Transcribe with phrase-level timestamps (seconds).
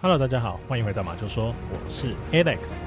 [0.00, 2.82] Hello，大家好，欢迎回到马厩说，我是 Alex。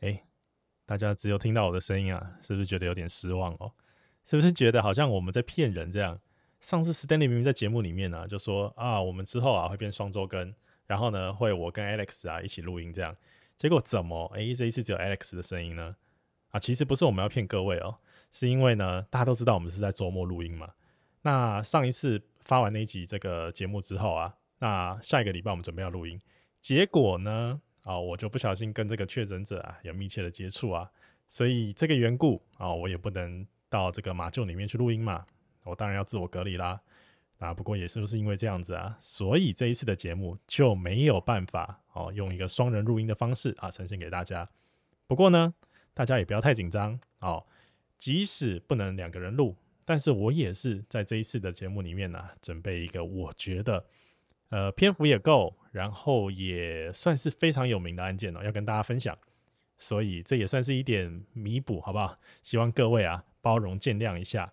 [0.00, 0.24] 哎，
[0.86, 3.70] 大家只有听到我的声音啊，是不是觉得有点失望哦？
[4.24, 6.18] 是不是觉得好像我们在骗人这样？
[6.62, 10.54] 上次 Stanley 明明在节目里面呢、啊，就说啊，我们之后啊会变双周更。
[10.92, 13.16] 然后呢，会我跟 Alex 啊一起录音这样，
[13.56, 15.96] 结果怎么诶，这一次只有 Alex 的声音呢？
[16.50, 17.96] 啊，其实不是我们要骗各位哦，
[18.30, 20.68] 是因为呢，大家都知道我们是在周末录音嘛。
[21.22, 26.20] 那上一次发完那一集这个节目之后啊，那下一个礼拜我们准备要录音，
[26.60, 30.90] 结果呢，啊，我就不小心跟这个确诊者啊有密切的接触啊，
[31.30, 35.24] 所以这个缘故啊，我也不能到这个马厩里面去录音嘛，
[35.64, 36.78] 我当然要自我隔离啦。
[37.42, 44.48] 啊，不过也是不是因为这样子啊，所以这一次的节目就没有办法哦，用一个双人录音的方式啊呈现给大家。
[45.06, 45.52] 不过呢，
[45.92, 47.44] 大家也不要太紧张哦，
[47.98, 53.84] 即使不能两个人录，但是我也是在这一次的节目里面呢、准备一个我觉得
[54.50, 59.18] 呃篇幅也够，然后也算是非常有名的案件哦，要跟大家分享。
[59.78, 62.16] 所以这也算是一点弥补，好不好？
[62.44, 64.52] 希望各位啊包容见谅一下。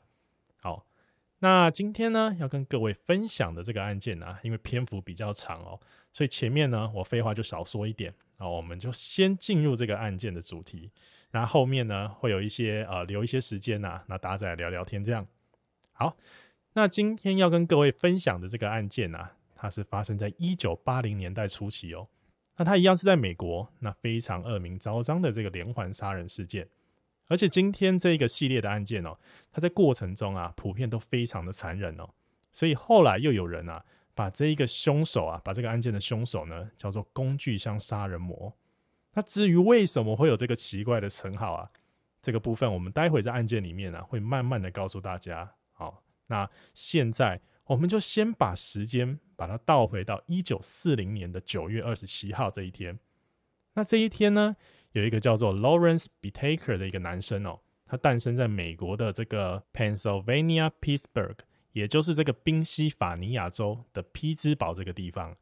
[1.41, 5.79] 那今天呢，要跟各位分享的这个案件呢、啊，因为篇幅比较长哦，
[6.11, 10.91] 所以前面呢，我废话就少说一点啊，我们就先进入这个案件的主题，
[11.31, 15.25] 然后后面呢，会有一些呃留一些时间呐、啊，那大家来聊聊天这样。
[15.93, 16.17] 好，
[16.73, 22.09] 那今天要跟各位分享的这个案件呢、啊，它是发生在一九八零年代初期哦，
[22.57, 26.67] 那它一样是在美国，那非常恶名昭彰的这个连环杀人事件。
[27.29, 29.17] 而且今天这个系列的案件哦，
[29.51, 32.09] 它在过程中啊，普遍都非常的残忍哦，
[32.51, 38.53] 所以后来又有人啊，把这一个凶手啊，把这个案件的凶手呢，叫做工具箱杀人魔。
[39.13, 41.69] 那至于为什么会有这个奇怪的称号啊，
[42.21, 45.53] 这个部分我们待会在案件里面呢，会慢慢的告诉大家。
[45.71, 52.99] 好，那现在我们就先把时间把它倒回到一九四零年的九月二十七号这一天。
[53.75, 54.55] 那这一天呢，
[54.93, 61.37] 有一个叫做 Lawrence Bittaker 的一个男生哦，他诞生在美国的这个 Pennsylvania Pittsburgh，
[61.73, 65.35] 也就是这个宾夕法尼亚州的匹兹堡这个地方。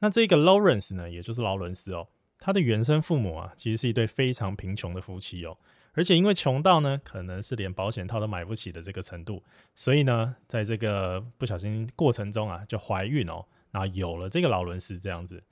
[0.00, 2.08] 那这个 Lawrence 呢，也就是劳伦斯哦，
[2.38, 5.56] 他的原生父母啊，其实是一对非常贫穷的夫妻哦，
[5.94, 9.42] 而且因为穷到呢，可能是连保险套都买不起的这个程度，
[9.74, 15.42] 所以呢，在这个不小心过程中啊，就怀孕哦，然后有了这个劳伦斯这样子。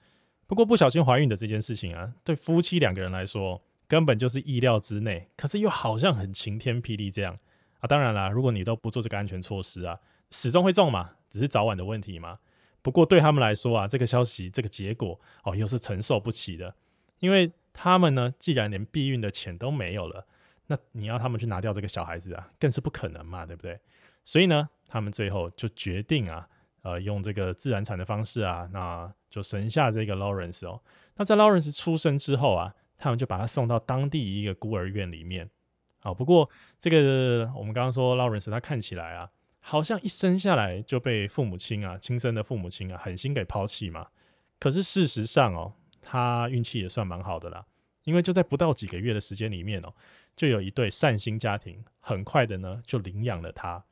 [0.50, 7.38] 不过不小心怀孕的这件事情啊，对夫妻两个人来说根本就是意料之内，可是又好像很晴天霹雳这样
[7.78, 7.86] 啊！
[7.86, 10.00] 当然啦，如果你都不做这个安全措施啊，
[10.32, 12.40] 始终会中嘛，只是早晚的问题嘛。
[12.82, 16.74] 不过对他们来说啊，这个消息这个结果哦，又是承受不起的，
[17.20, 20.26] 因为他们呢，既然连避孕的钱都没有了，
[20.66, 23.78] 那你要他们去拿掉这个小孩子啊，更是不可能嘛，对不对？
[24.24, 26.48] 所以呢，他们最后就决定啊。
[26.82, 30.80] 呃，用这个自然产的方式啊，那就生下这个 Lawrence 哦。
[31.16, 35.48] 那在 Lawrence 出生之后啊，他们就把他送到当地一个孤儿院里面。
[36.00, 36.48] 好，不过
[36.78, 39.30] 这个我们刚刚说 Lawrence 他看起来啊，
[39.60, 44.06] 好像一生下来就被父母亲啊，亲生的父母亲啊，狠心给抛弃嘛。
[44.58, 47.66] 可是事实上哦，他运气也算蛮好的啦，
[48.04, 49.92] 因为就在不到几个月的时间里面哦，
[50.34, 53.84] 就有一对善心家庭，很快的呢就领养了他。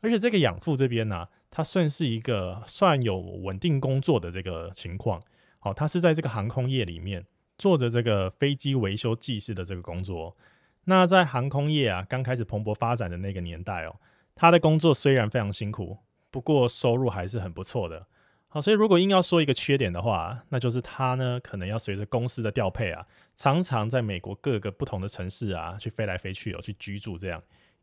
[0.00, 5.20] 而且这个养父这边呢、啊，他算是一个算有稳定工作的这个情况。
[5.58, 7.26] 好，他是在这个航空业里面
[7.58, 10.36] 做着这个飞机维修技师的这个工作。
[10.84, 13.96] 那在航空业啊，刚开始蓬勃发展的那个年代哦，
[14.34, 15.98] 他的工作虽然非常辛苦，
[16.30, 18.06] 不过收入还是很不错的。
[18.48, 23.06] 好，所以如果硬要说一个缺点的话，那就是他呢，可能要随着公司的调配啊，
[23.36, 27.40] 常常在美国各个不同的城市啊，去飞来飞去哦，去居住这样。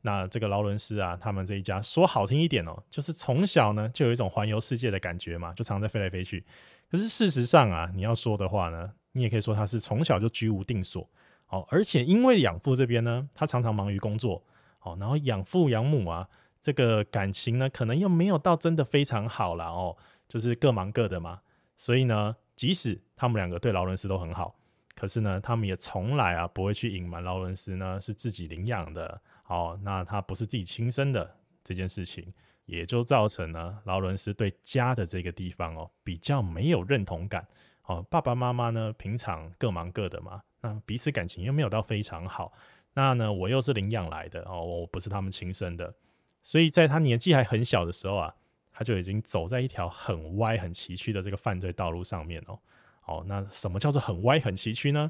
[0.08, 6.46] 那这个劳伦斯啊，他们这一家说好听一点哦，就是从小呢就有一种环游世界的感觉嘛，就常常在飞来飞去。
[6.90, 11.06] 可是事实上啊，你要说的话呢，你也可以说他是从小就居无定所
[11.50, 11.68] 哦。
[11.70, 14.42] 而且因为养父这边呢，他常常忙于工作
[14.82, 16.26] 哦，然后养父养母啊，
[16.62, 19.98] 这个感情呢，可能又没有到真的非常好啦哦，
[20.30, 21.42] 就是各忙各的嘛。
[21.78, 24.56] 所以呢，即使他们两个对劳伦斯都很好，
[24.96, 29.20] 可是呢，他们也从来啊不会去隐瞒劳伦斯呢是自己领养的。
[29.50, 32.34] 好，那他不是自己亲生的这件事情，
[32.66, 37.48] 也就造成了劳伦斯对家的这个地方哦比较没有认同感。
[37.84, 42.52] 哦，爸爸妈妈呢平常各忙各的嘛，那彼此感情又没有到非常好。
[42.94, 45.96] 那呢，我又是领养来的哦，我不是他们亲生的，
[46.44, 48.36] 所以在他年纪还很小的时候啊，
[48.74, 52.60] 他就已经走在一条很歪、很崎岖的这个犯罪道路上面哦。
[53.00, 55.10] 好，那什么叫做很歪很崎岖呢？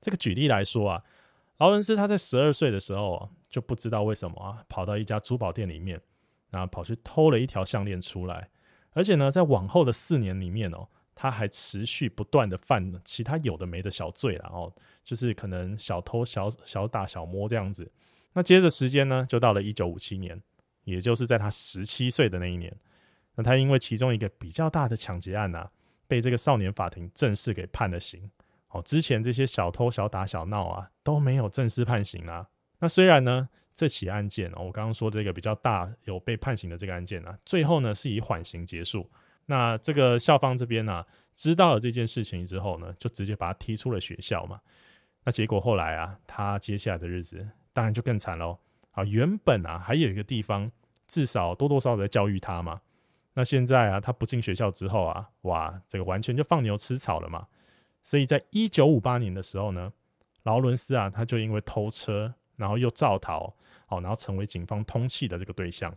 [0.00, 1.04] 这个举例来说啊，
[1.58, 6.00] 劳伦斯他在十二岁的时候就不知道为什么啊，跑到一家珠宝店里面，
[6.50, 8.48] 然后跑去偷了一条项链出来，
[8.92, 14.72] 而且呢，在往后的四年里面哦，他还持续不断的犯其他有的没的小罪，然后
[15.02, 17.90] 就是可能小偷小小打小摸这样子。
[18.34, 20.40] 那接着时间呢，就到了一九五七年，
[20.84, 22.72] 也就是在他十七岁的那一年，
[23.34, 25.72] 那他因为其中一个比较大的抢劫案啊，
[26.06, 28.30] 被这个少年法庭正式给判了刑。
[28.70, 32.46] 哦，之前这些小偷小打小闹啊都没有正式判刑啊。
[32.80, 39.10] 那虽然呢，这起案件哦，我刚刚说这个比较大有被判刑的这个案件啊，最后呢是以缓刑结束。
[39.46, 44.60] 那这个校方这边呢、啊，知道了这件事情之后呢，就直接把他踢出了学校嘛。
[45.24, 48.58] 那结果后来啊，他接下来的日子当然就更惨喽。
[48.90, 50.70] 啊，原本啊还有一个地方
[51.06, 52.80] 至少多多少少在教育他嘛。
[53.32, 57.46] 那现在啊，他不进学校之后啊，哇，这个完全就放牛吃草了嘛。
[58.08, 59.92] 所以在一九五八年的时候呢，
[60.44, 63.54] 劳伦斯啊，他就因为偷车，然后又造逃，
[63.88, 65.94] 哦，然后成为警方通缉的这个对象。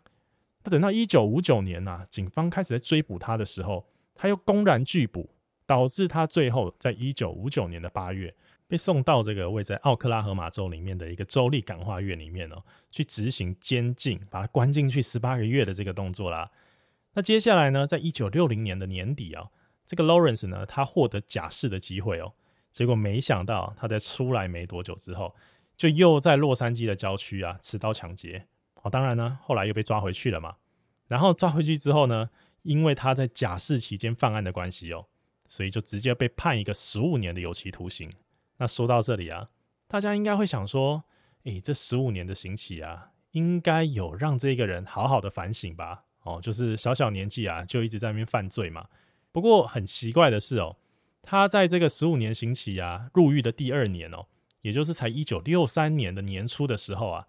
[0.61, 5.29] 那等到一九五九年呢、啊，警方开始在追捕他的时候，他又公然拒捕，
[5.65, 8.35] 导致他最后在一九五九年的八月
[8.67, 12.61] 被送到这个位在奥克拉荷马州里面的一个州立感化院里面哦，
[12.91, 16.51] 去执行监禁，把他关进去十八个月的这个动作啦。
[17.13, 19.49] 那接下来呢，在一九六零年的年底啊。
[19.91, 22.31] 这个 Lawrence 呢，他获得假释的机会哦，
[22.71, 25.35] 结果没想到他在出来没多久之后，
[25.75, 28.47] 就又在洛杉矶的郊区啊持刀抢劫
[28.83, 30.55] 哦，当然呢，后来又被抓回去了嘛。
[31.09, 32.29] 然后抓回去之后呢，
[32.61, 35.07] 因为他在假释期间犯案的关系哦，
[35.49, 38.09] 所以就直接被判一个十五年的有期徒刑。
[38.59, 39.49] 那说到这里啊，
[39.89, 41.03] 大家应该会想说，
[41.43, 46.05] 诶，这十五年的刑期啊，应该有让这个人好好的反省吧？
[46.23, 48.87] 哦，就是小小年纪啊，就一直在那边犯罪嘛。
[49.31, 50.77] 不过很奇怪的是哦，
[51.21, 54.25] 他在这个十五年刑期啊入狱的第二年哦，
[54.61, 57.27] 也就是才一九六三年的年初的时候啊，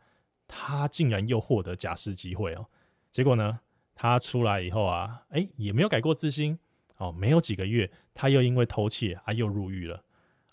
[0.48, 2.66] 他竟然又获得假释机会哦。
[3.10, 3.60] 结果呢，
[3.94, 6.58] 他出来以后啊，哎，也没有改过自新
[6.96, 7.12] 哦。
[7.12, 10.02] 没有几个月，他又因为偷窃啊又入狱了。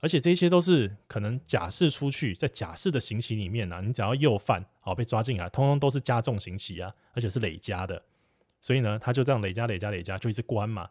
[0.01, 8.01] 而且这些都是可能假释出去，在假释的刑期里面啊，你只要又犯哦被抓进来，通通都是加重刑期啊，而且是累加的。
[8.61, 10.89] 所以呢，他就这样累加、累加、累加，就一直关嘛。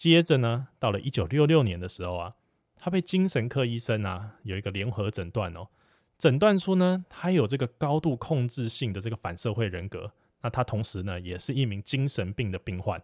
[0.00, 2.34] 接着呢，到了一九六六年的时候啊，
[2.74, 5.68] 他被精神科医生啊有一个联合诊断哦，
[6.16, 10.10] 诊断出呢，他有这个高度控制性的这个反社会人格。
[10.40, 13.02] 那他同时呢，也是一名精神病的病患。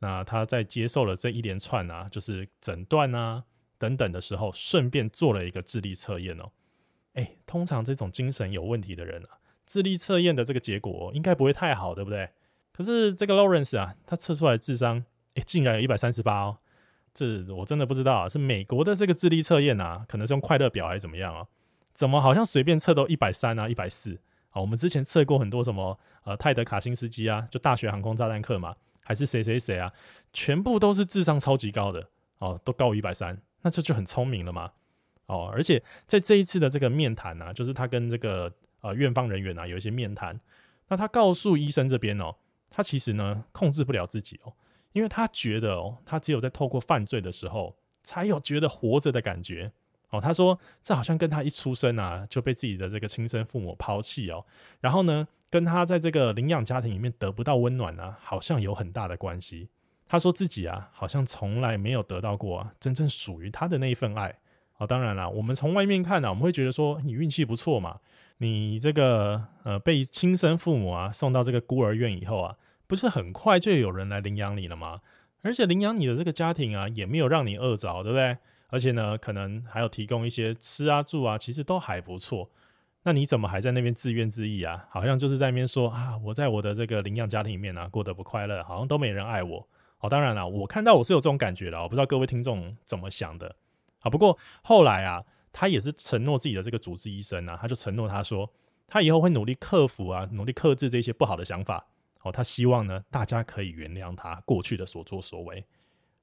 [0.00, 3.42] 那他在接受了这一连串啊，就是诊断啊
[3.78, 6.50] 等等的时候，顺便做了一个智力测验哦。
[7.14, 12.28] 哎，通常这种精神有问题的人啊，智力测验的这个结果应该不会太好，对不对？
[12.74, 15.02] 可是这个 Lawrence 啊，他测出来智商。
[15.36, 16.58] 诶，竟然有一百三十八哦！
[17.14, 21.46] 这我真的不知道啊，是美国的这个智力测验啊，可能是用快乐表还是怎么样啊？
[21.94, 24.18] 怎么好像随便测都一百三啊，一百四
[24.50, 24.60] 啊？
[24.60, 29.92] 我们之前测过很多什么呃泰德卡辛斯基啊，就大学航空炸弹课嘛，还是谁谁谁啊，
[30.32, 32.06] 全部都是智商超级高的
[32.38, 34.72] 哦，都高于一百三，那这就很聪明了嘛
[35.26, 35.50] 哦！
[35.52, 38.52] 而且在这一次的这个面谈啊，就是他跟这个
[38.82, 40.38] 呃院方人员啊有一些面谈，
[40.88, 42.34] 那他告诉医生这边哦，
[42.70, 44.52] 他其实呢控制不了自己哦。
[44.96, 49.70] 因为他觉得哦，他只有在透过犯罪的时候，才有觉得活着的感觉
[50.08, 50.18] 哦。
[50.18, 54.42] 他说，这好像跟他一出生啊就被自己的这个亲生父母抛弃哦，
[54.80, 59.68] 然后呢，跟他在这个领养家庭里面得不到温暖啊，好像有很大的关系。
[60.08, 64.34] 他说自己啊，好像从来没有得到过啊真正属于他的那一份爱。
[64.78, 68.00] 哦，当然啦，我们从外面看呢，我们会觉得说你运气不错嘛，
[68.38, 72.56] 你这个呃被亲生父母啊送到这个孤儿院以后啊。
[72.86, 75.00] 不是很快就有人来领养你了吗？
[75.42, 78.36] 而且领养你的这个家庭啊，也没有让你饿着，对不对？
[78.68, 82.50] 而且呢，可能还有提供一些吃啊、住啊，其实都还不错。
[83.04, 84.86] 那你怎么还在那边自怨自艾啊？
[84.90, 89.68] 好像就是在那边说啊，我在我的这个领养家庭里面啊，过得不快乐，好像都没人爱我。
[89.98, 93.54] 好，当然了，我看到我是有这种感觉的，我不知道各位听众怎么想的。
[94.00, 98.50] 啊，不过后来啊，他也是承诺自己的这个主治医生啊，他就承诺他说，
[98.88, 101.86] 他以后会努力克服啊，努力克制这些不好的想法。
[102.26, 105.64] 哦，他希望呢，大家可以原谅他过去的所作所为。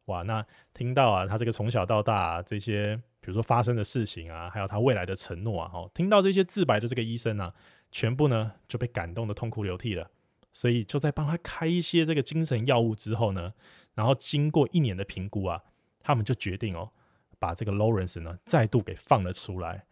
[0.06, 7.54] 哇，那听到啊，他这个从小到大啊，这些，比如说发生的事情啊，还有他未来的承诺啊，哦，听到这些自白的这个医生啊，
[7.90, 10.12] 全部呢就被感动得痛哭流涕了。
[10.52, 13.54] 所以就在帮他开一些这个精神药物之后呢，
[13.96, 15.64] 然后经过一年的评估啊，
[16.02, 16.92] 他们就决定哦，
[17.40, 19.86] 把这个 Lawrence 呢再度给放了出来。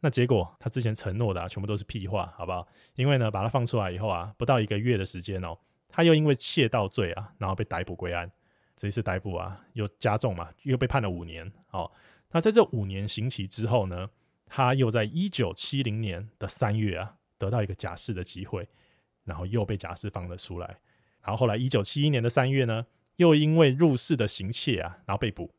[0.00, 2.66] 那结果，他之前承诺的啊，全部都是屁话，好不好？
[2.94, 8.30] 因为呢，把他放出来以后啊，不到一个月的时间哦，他又因为窃盗罪啊，然后被逮捕归案。
[8.76, 11.50] 这一次逮捕啊又加重嘛，又被判了五年。
[11.72, 11.90] 哦，
[12.30, 14.08] 那在这五年刑期之后呢，
[14.46, 18.68] 他又在一九七零年的三月啊，得到一个假释的机会，
[19.24, 20.78] 然后又被假释放了出来。
[21.22, 22.86] 然后后来一九七一年的三月呢，
[23.16, 25.52] 又因为入室的行窃啊，然后被捕，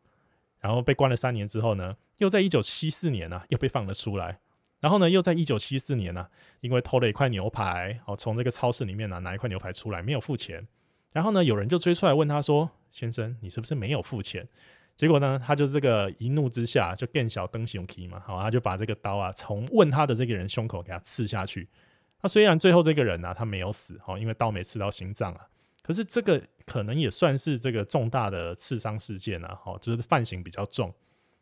[0.61, 4.39] 然后被关了三年之后呢，又在一九七四年啊，又被放了出来。
[4.79, 6.25] 然后呢，又在一九七四年呢、
[6.61, 10.65] 因为偷了一块牛排，哦，从这个超市里面呢、拿一块牛排出来，没有付钱。
[11.11, 14.47] 然后呢，有人就追出来问他说：“先生，你是不是没有付钱？”
[14.95, 21.67] 结果呢，他就这个一怒之下就更小登熊 key 嘛，好，他就把这个刀啊从问他的这个人胸口给他刺下去。
[22.21, 25.45] 那虽然最后这个人呢、他没有死，哦，因为刀没刺到心脏啊，
[25.81, 30.93] 可是这个可能也算是这个重大的刺伤事件啊，哦，就是犯刑比较重，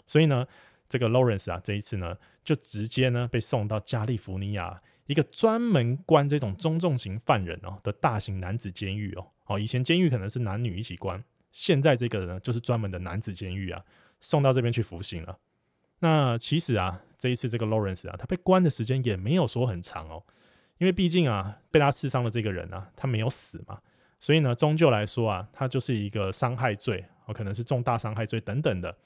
[0.07, 0.48] 所以呢。
[0.89, 9.27] 这个 Lawrence 啊，这一次呢，就直接呢被送到加利福尼亚一个专门关这种中重型犯人哦的大型男子监狱哦。
[9.46, 13.84] 哦，以前监狱可能是男女一起关，现在这个呢就是专门的男子监狱啊，
[14.20, 15.38] 送到这边去服刑了。
[16.00, 20.24] 那其实啊，这一次这个 Lawrence 啊，他被关的时间也没有说很长哦，
[20.77, 23.79] 因为毕竟啊，被他刺伤的这个人啊，他没有死嘛，
[24.20, 28.98] 所以呢，终究来说啊，他就是一个伤害罪哦，可能是重大伤害罪等等的，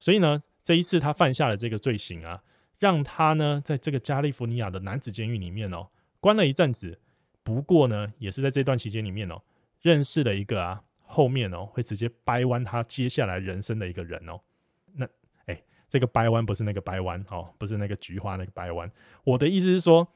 [0.00, 0.42] 所以呢。
[0.62, 2.42] 这一次他犯下了这个罪行啊，
[2.78, 5.88] 让他呢在这个加利福尼亚的男子监狱里面哦
[6.20, 6.98] 关了一阵子。
[7.42, 9.40] 不过呢，也是在这段期间里面哦，
[9.80, 14.38] 认识了一个啊后面哦会直接掰弯他接下来人生的一个人哦。
[14.92, 15.08] 那
[15.46, 18.90] 哎，这个掰弯不是那个掰弯哦，不是那个菊花那个掰弯。
[19.24, 20.06] 我的意思是说，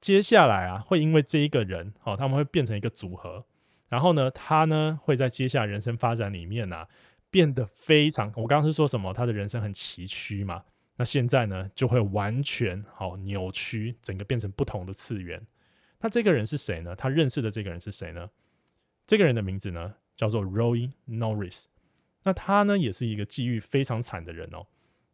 [0.00, 3.44] 接下来啊会因为这一个人哦，他们会变成一个组合，
[3.90, 6.88] 然后呢，他呢会在接下来人生发展里面啊。
[7.30, 9.12] 变得非常，我刚刚是说什么？
[9.12, 10.64] 他的人生很崎岖嘛。
[10.96, 15.46] 那现在呢，就会完全好扭曲，整个变成不同的次元。
[16.00, 16.96] 那这个人是谁呢？
[16.96, 18.30] 他认识的这个人是谁呢？
[19.06, 21.66] 这个人的名字呢，叫做 Roy Norris。
[22.24, 24.66] 那他呢，也是一个际遇非常惨的人哦。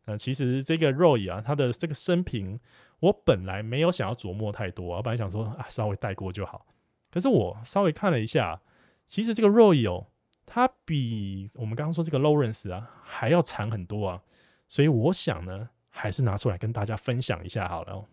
[0.07, 2.59] 那其实这个 Roy 啊，他的这个生平，
[3.01, 6.67] 我本来没有想要琢磨太多，我本来想说啊，稍微带过就好。
[7.11, 8.63] 可是我稍微看了一下，
[9.07, 10.07] 其实这个 Roy 哦。
[10.47, 14.23] 他比我们刚刚说这个 Lawrence 啊还要长很多啊，
[14.69, 18.07] 所以我想呢，还是拿出来跟大家分享一下好了哦。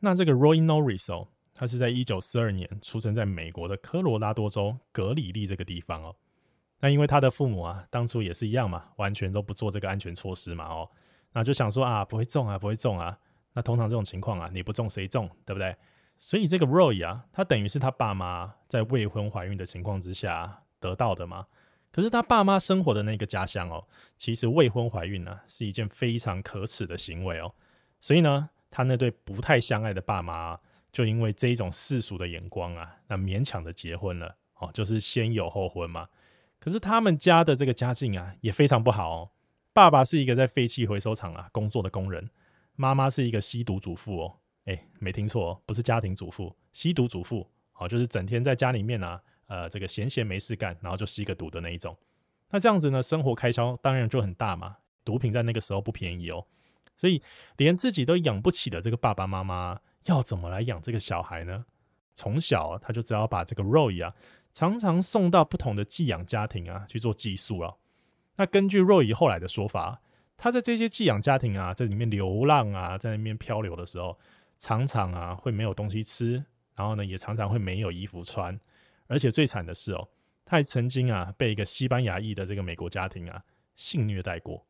[0.00, 6.14] 那这个 Roy Norris 哦，他是在一九四二年出生在美国的科罗拉多州格里利这个地方哦。
[6.80, 10.90] 那因为他的父母啊，当初也是一样嘛，完全都不做这个安全措施嘛哦，
[11.32, 13.18] 那就想说啊，不会中啊，不会中啊。
[13.54, 15.74] 那通常这种情况啊，你不中谁中，对不对？
[16.18, 20.60] 所以这个 Roy 啊，他等于是他爸妈在未婚怀孕的情况之下。
[20.84, 21.46] 得到的吗？
[21.90, 23.86] 可是他爸妈生活的那个家乡哦，
[24.16, 27.54] 其实未婚怀孕呢是一件非常可耻的行为哦。
[28.00, 30.58] 所以呢，他那对不太相爱的爸妈
[30.92, 36.08] 就因为这一种世俗的眼光啊，那勉强的结婚了哦，就是先有后婚嘛。
[36.58, 39.30] 可是他们家的这个家境啊也非常不好哦。
[39.72, 42.28] 爸爸是一个在废弃回收厂啊工作的工人，
[42.74, 44.36] 妈妈是一个吸毒主妇哦。
[44.64, 49.22] 诶，没听错哦，不是家庭主妇，吸毒主妇哦，就是整天在家里面啊。
[49.46, 51.96] 呃，这个闲闲没事干，然后就吸个毒的那一种。
[52.50, 54.76] 那这样子呢，生活开销当然就很大嘛。
[55.04, 56.46] 毒品在那个时候不便宜哦，
[56.96, 57.22] 所以
[57.56, 61.66] 连自己都养不起的这个爸爸妈妈，要怎么来养这个小孩呢？
[62.14, 64.14] 从小，他就只好把这个 Roy 啊，
[64.52, 67.76] 常常送到不同的寄养家庭啊去做寄宿了。
[68.36, 70.00] 那根据 Roy 后来的说法，
[70.36, 74.18] 他在这些寄养家庭啊，在里面流浪啊，在那边漂流的时候，
[74.56, 76.44] 常常啊会没有东西吃，
[76.76, 78.58] 然后呢，也常常会没有衣服穿。
[79.06, 80.08] 而且最惨的是哦，
[80.44, 83.42] 他还曾经啊被一个西班牙裔的这个美国家庭啊
[83.76, 84.66] 性虐待过，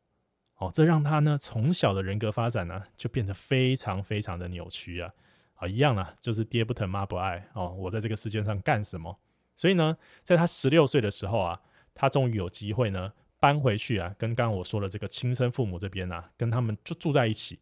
[0.57, 5.13] 哦，这让他呢从小的人格发展呢就变得非常非常的扭曲啊，
[5.55, 9.19] 啊一样啊，就是爹不疼妈不爱哦，我在这个世界上干什么？
[9.55, 11.61] 所以呢，在他十六岁的时候啊，
[11.93, 17.59] 他终于有机会呢搬回去啊，跟刚刚我说的这个亲生父母这边啊，跟他们就住在一起。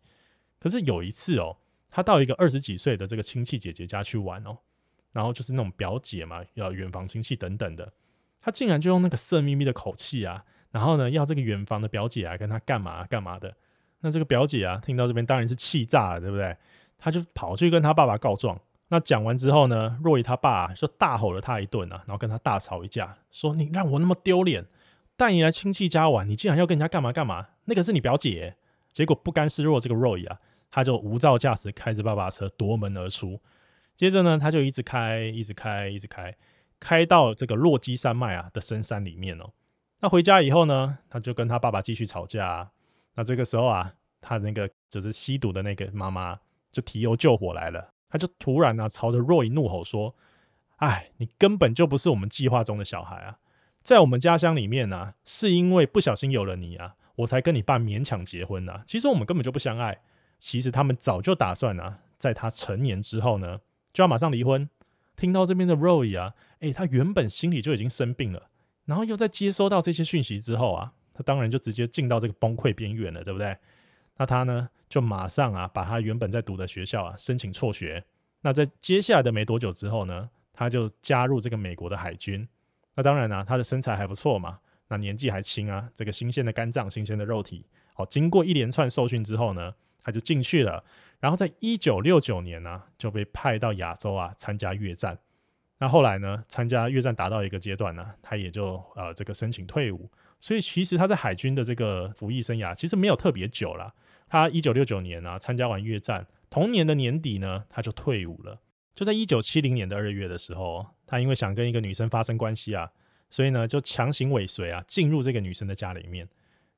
[0.59, 1.57] 可是有一次哦，
[1.89, 4.57] 他到一个二十几岁的这个亲戚姐姐家去玩哦。
[5.13, 7.93] 然后就是那种表姐嘛，要远房亲戚等等的，
[8.41, 13.55] 他竟然就用那个色眯眯的口气啊，然后呢，要这个远房的表姐啊跟他干嘛干嘛的。
[14.01, 16.57] 那这个表姐啊，听到这边当然是气炸了，对不对？
[16.97, 18.59] 他就跑去跟他爸爸告状。
[18.89, 24.65] 那讲完之后呢，Roy 他爸就大吼了他一顿啊，然后跟他大吵一架，说你让我那么丢脸，
[25.15, 27.47] 带你来亲戚家玩，你竟然要跟人家干嘛干嘛？
[27.65, 28.55] 那个是你表姐。
[28.91, 30.37] 结果不甘示弱，这个 Roy 啊，
[30.69, 33.39] 他就无照驾驶开着爸爸车夺门而出。
[33.95, 36.35] 接着呢，他就一直开，一直开，一直开，
[36.79, 39.51] 开到这个落基山脉啊的深山里面哦。
[39.99, 42.71] 那回家以后呢，他就跟他爸爸继续吵架啊。
[43.15, 46.39] 那这个时候啊，他那个就是吸毒的那个妈妈
[46.71, 50.15] 就提油救火来了，他就突然呢、啊、朝着 Roy 怒吼说
[50.77, 53.37] ：“哎，你根本就不是我们计划中的小孩啊！
[53.83, 58.83] 在我们家乡里面啊，是因为不小心有了你啊，我才跟你爸勉强结婚啊。
[58.87, 60.01] 其实我们根本就不相爱。
[60.39, 63.61] 其实他们早就打算啊，在他成年之后呢，
[63.93, 64.67] 就要马上离婚。
[65.15, 68.49] 听到这边的 Roy 啊，诶，他原本心里就已经生病了，
[68.85, 73.55] 然后又在接收到这些讯息之后啊，他当然就直接进到这个崩溃边缘了，对不对？
[74.17, 78.03] 那他呢，就马上啊，把他原本在读的学校啊申请辍学。
[78.41, 82.47] 那在接下来的没多久之后呢，他就加入这个美国的海军。
[82.95, 87.65] 那当然啊，他的身材还不错嘛，那年纪还轻啊，这个新鲜的肝脏、新鲜的肉体。
[87.93, 90.83] 好，经过一连串受训之后呢，他就进去了。
[91.23, 95.17] 然后在一九六九年呢、啊，就被派到亚洲啊参加越战。
[95.77, 100.11] 那后来呢，参加越战达到一个阶段呢、啊，他也就呃这个申请退伍。
[100.41, 103.93] 所以其实他在海军的这个服役生涯其实没有特别久了。
[104.27, 108.59] 他一九六九年啊参加完越战，同年的年底呢，他就退伍了。
[108.93, 112.91] 就在一九七零年的二月的时候，他因为想跟一个女生发生关系啊，
[113.29, 116.27] 所以呢就强行尾随啊进入这个女生的家里面。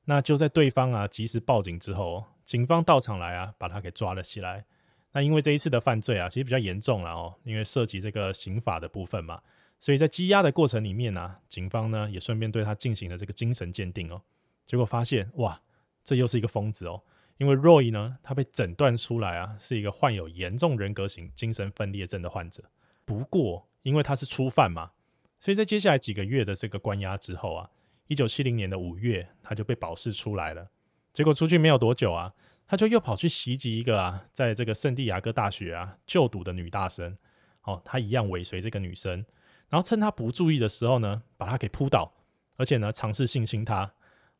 [0.04, 4.64] 那就在对方啊及时报警之后，警方到场来啊把他给抓了起来。
[5.12, 9.42] 那因为这一次的犯罪啊其实比较严重了哦，因为涉及这个刑法的部分嘛，
[9.80, 14.22] 所以在羁押的过程里面呢、警方呢也顺便对他进行了这个精神鉴定哦。
[14.64, 15.60] 结果发现哇，
[16.04, 17.02] 这又是一个疯子哦。
[17.38, 22.64] 因为 Roy 呢，他被诊断出来啊，是一个患有严重人格型精神分裂症的患者。
[23.04, 24.92] 不过，因为他是初犯嘛，
[25.38, 27.70] 所以在接下来几个月的这个关押之后啊，
[28.06, 30.70] 一九七零年的五月，他就被保释出来了。
[31.16, 32.34] 结果出去没有多久啊，
[32.66, 37.16] 他就又跑去袭击一个啊，在这个圣地亚哥大学啊就读的女大生。
[37.62, 39.24] 哦，他一样尾随这个女生，
[39.70, 42.12] 然后趁她不注意的时候呢，把她给扑倒，
[42.56, 43.90] 而且呢，尝试性侵她。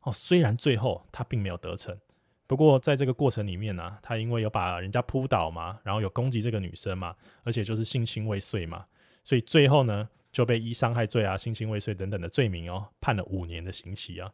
[0.01, 1.97] 哦，虽然最后他并没有得逞。
[2.45, 8.85] 不过在这个过程里面呢、啊，他因为有把人家扑倒嘛，然后有攻击这个女生嘛，而且就是性侵未遂嘛，
[9.23, 14.31] 所以最后呢就被以伤害罪啊、性侵未遂等等的罪名哦判了五年的刑期啊。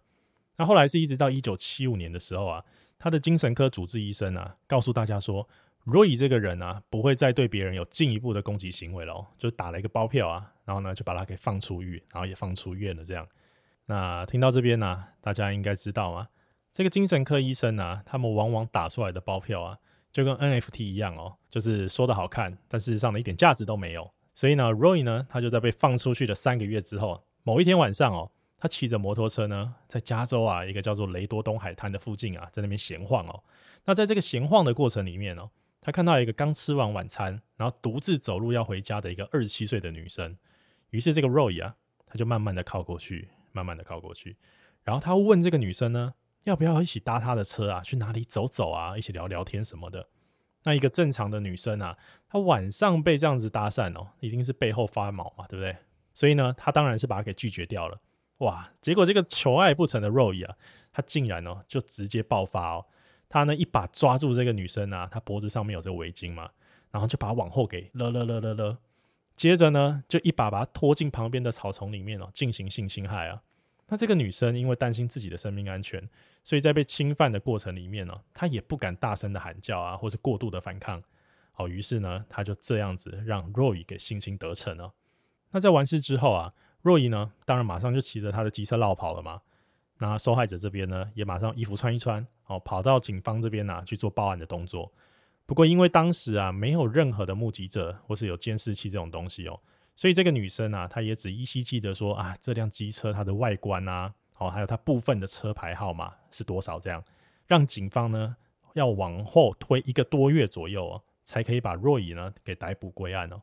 [0.57, 2.63] 那后来是一直到一九七五年的时候啊，
[2.99, 5.47] 他的精神科主治医生啊告诉大家说
[5.85, 13.27] ，Roy 这个人啊不会再对别人有进一步的攻击行为了，就打了一个包票啊，然后呢就把他给放出狱，然后也放出院了这样。
[13.85, 16.29] 那听到这边呢、大家应该知道啊？
[16.71, 19.77] 这个精神科医生啊，他们往往打出来的包票啊，
[20.11, 24.09] 就跟 NFT 一样哦，就是说的好看，但事实上呢一点价值都没有。
[24.33, 28.31] 所以呢，Roy 呢，他就在被放出去的三个月之后，某一天晚上哦，
[28.63, 33.43] 他骑着摩托车呢，在加州啊一个叫做雷多东海滩的附近啊，在那边闲晃哦。
[33.83, 35.49] 那在这个闲晃的过程里面哦，
[35.81, 40.37] 他看到一个刚吃完晚餐，然后独自走路要回家的一个二十七岁的女生。
[40.91, 44.37] 于是这个 Roy 啊，他就慢慢的靠过去，慢慢的靠过去，
[44.85, 46.13] 然后他问这个女生呢。
[46.45, 47.81] 要不要一起搭他的车啊？
[47.81, 48.97] 去哪里走走啊？
[48.97, 50.07] 一起聊聊天什么的。
[50.63, 51.97] 那一个正常的女生啊，
[52.27, 55.77] 她晚上被这样子搭讪哦，一定是背后发毛嘛，对不对？
[56.13, 57.97] 所以呢，她当然是把他给拒绝掉了。
[58.43, 58.71] 哇！
[58.81, 60.55] 结果这个求爱不成的 Roy 啊，
[60.91, 62.85] 他竟然哦就直接爆发哦，
[63.27, 66.49] 他呢一把抓住这个女生啊，她脖子上面有这个围巾嘛，
[66.91, 68.77] 然后就把她往后给勒勒勒勒勒，
[69.33, 73.41] 接着呢就一把把她拖进旁边的草丛里面哦，进行性侵害啊。
[73.87, 76.07] 那这个女生因为担心自己的生命安全，
[76.43, 81.01] 所以在被侵犯的过程里面呢，她也不敢大声的喊叫啊，或是过度的反抗。
[81.51, 84.93] 好，于是呢，她就这样子让 Roy 给性侵得逞了。
[85.51, 86.53] 那在完事之后啊
[86.83, 89.41] ，Roy 呢，当然马上就骑着他的机车落跑了嘛。
[89.99, 94.91] 那受害者这边呢，也马上衣服穿一穿，哦，跑到警方这边啊去做报案的动作。
[95.45, 99.59] 不过因为当时啊没有任何的目击者或是有监视器这种东西哦。
[99.95, 107.03] 所以这个女生啊，她也只依稀记得说啊，这辆机车它的外观啊，哦，还有它部分的车牌号码是多少，这样
[107.45, 108.35] 让警方呢
[108.73, 113.41] 要往后推一个多月左右哦，才可以把 Roy 呢给逮捕归案哦。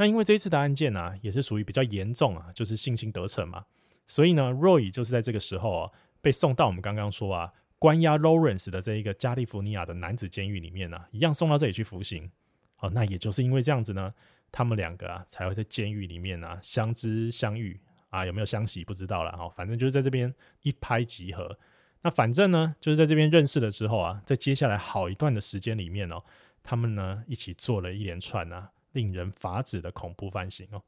[0.00, 3.66] 那因为这一次的案件啊，也是属于比较严重啊，就是性侵得逞嘛，
[4.06, 5.90] 所以呢，Roy 就是在这个时候啊，
[6.22, 12.30] 被送到我们刚刚说啊，关押 Lawrence 的这一个加利福尼亚的男子监狱里面呢，啊，一样送到这里去服刑。
[12.78, 14.14] 哦，那也就是因为这样子呢。
[14.52, 19.52] 他们两个啊，才会在监狱里面啊相知相遇啊，有没有相喜不知道了哦。
[19.54, 21.56] 反正就是在这边一拍即合。
[22.02, 26.20] 那反正呢，就是在这边认识了之后啊，在接下来好一段的时间里面哦，
[26.64, 30.82] 他们呢一起做了一连串啊令人发指的恐怖犯行哦。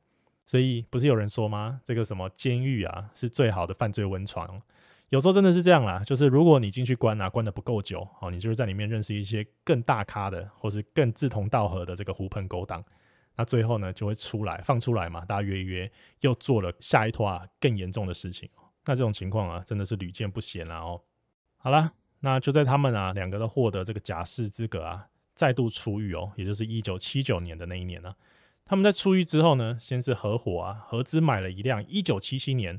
[0.46, 1.80] 所以不是有人说吗？
[1.84, 4.60] 这个什么监狱啊是最好的犯罪温床。
[5.08, 12.82] 有时候真的是这样啦，就是如果你进去关啊，关得不够久哦，你就是在里面认识一些更大咖的，或是更志同道合的这个狐朋狗党。
[13.36, 18.48] 那最后呢，就会出来放出来嘛，大家约一约，又做了下一拖啊更严重的事情。
[18.84, 21.00] 那这种情况啊，真的是屡见不鲜了哦。
[21.58, 25.06] 好啦，那就在他们啊两个都获得这个假释资格啊，
[25.42, 28.16] 再度出狱哦，也就是一九七九年的那一年呢，啊，
[28.64, 32.78] 他们在出狱之后呢，先是合伙啊合资买了一辆一九七七年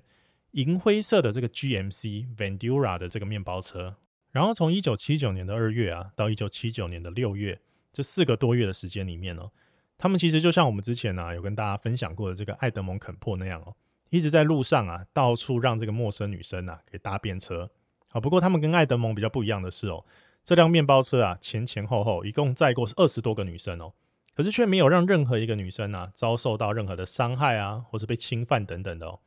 [0.52, 3.98] 银灰色的这个 GMC Vandura 的这个面包车。
[4.32, 7.60] 然后从一九七九年的二月啊，到一九七九年的六月，
[7.92, 9.52] 这四个多月的时间里面哦，
[9.98, 13.76] 他们其实就像我们之前啊有跟大家分享过的这个爱德蒙肯珀那样哦，
[14.10, 17.70] 一直在路上啊到处让这个陌生女生啊给搭便车。
[18.08, 20.06] 好，不过他们跟爱德蒙比较不一样的是哦，
[20.44, 23.94] 这辆面包车啊前前后后一共载过二十多个女生哦。
[24.36, 29.20] 可是却没有让任何一个女生啊遭受到任何的伤害啊，或是被侵犯等等的哦。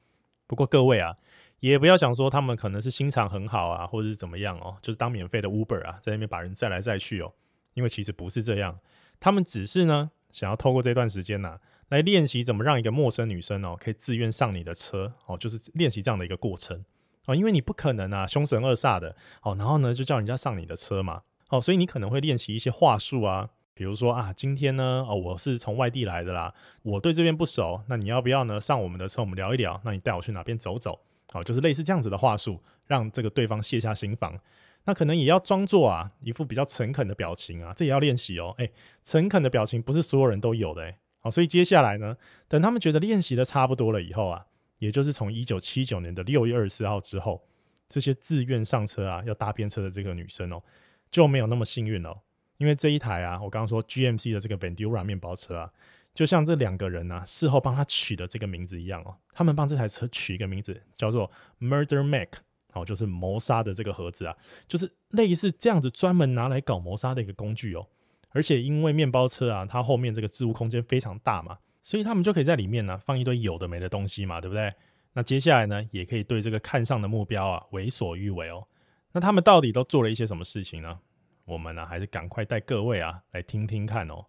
[0.49, 1.17] 不过各位啊，
[1.61, 7.33] 也不要想说他们可能是心肠很好啊，或者是怎么样哦，就是当免费的 Uber 啊，在那边把人载来载去哦。
[7.75, 8.81] 因为其实不是这样，
[9.21, 16.85] 他们只是呢想要透过这段时间呐，来练习怎么让一个陌生女生哦可以自愿上你的车哦，就是练习这样的一个过程
[17.27, 17.35] 哦。
[17.35, 23.51] 因为你不可能啊凶神恶煞的哦，然后呢就叫人家上你的车嘛哦，所以你可能会练习一些话术啊。
[23.75, 29.79] 比如说啊，今天呢，哦，我是从外地来的啦，我对这边不熟，那你要不要呢上我们的车，我们聊一聊？
[29.85, 30.99] 那你带我去哪边走走？
[31.31, 34.41] 好，就是类似这样子的话术，让这个对方卸下心防。
[34.87, 38.55] 那可能也要装作啊一副比较诚恳的表情啊，这也要练习哦。
[38.57, 40.97] 诶，诚恳的表情不是所有人都有的诶。
[41.21, 42.17] 好，所以接下来呢，
[42.49, 44.47] 等他们觉得练习的差不多了以后啊，
[44.79, 47.43] 也就是从一九七九年的六月二十四号之后，
[47.89, 50.63] 这些自愿上车啊要搭便车的这个女生哦，
[51.11, 52.23] 就没有那么幸运了。
[52.59, 55.71] 因为这一台啊，我刚刚说 GMC 的这个 Vendura 面包车啊，
[56.15, 62.29] 就像这两个人啊事后帮他取的这个名字一样哦，他们帮这台车取一个名字叫做 Murder Mac，
[62.73, 64.35] 哦，就是谋杀的这个盒子啊，
[64.67, 67.87] 就是类似这样子专门拿来搞谋杀的一个工具哦。
[68.31, 74.75] 而且因为面包车啊，它后面这个置物空间非常大嘛，所以他们就可以在里面呢放一堆有的没的东西嘛，对不对？
[75.13, 78.67] 那接下来呢，也可以对这个看上的目标啊为所欲为哦。
[79.13, 80.99] 那他们到底都做了一些什么事情呢？
[81.45, 84.27] 我们呢、啊，还是赶快带各位啊来听听看哦。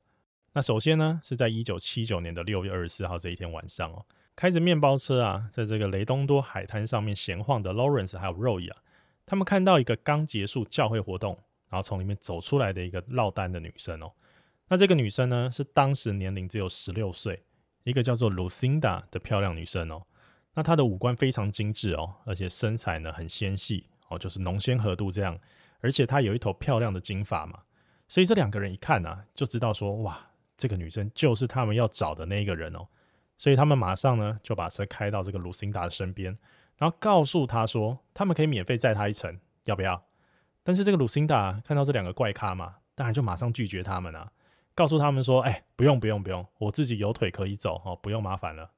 [0.54, 8.78] 那首先呢，是在一九七九年的六月二十四号这一天晚上哦，开着面包车啊，在这个雷东多海滩上面闲晃的 Lawrence 还有 Roy 啊，
[9.26, 11.36] 他们看到一个刚结束教会活动，
[11.70, 14.12] 然后从里面走出来的一个落单的女生哦。
[14.70, 17.44] 那这个女生呢，是当时年龄只有十六岁，
[17.84, 20.04] 一个叫做 Lucinda 的漂亮女生哦。
[20.54, 25.40] 那她的五官非常精致哦，而且身材呢很纤细哦，就是浓纤合度这样。
[25.80, 27.60] 而且她有一头漂亮的金发嘛，
[28.08, 30.20] 所以这两个人一看啊，就知道说哇，
[30.58, 32.88] 这个女生就是他们要找的那一个人哦。
[33.38, 36.36] 所以他们马上呢就把车开到这个鲁辛达的身边，
[36.76, 40.04] 然后告诉她说，他们可以免费载她一程，要不要？
[40.64, 44.30] 但是这个鲁辛达看到这两个怪咖嘛，当然就马上拒绝他们啊，
[44.78, 48.70] 告诉他们说，哎，不用不用不用，我自己有腿可以走哦，不用麻烦了。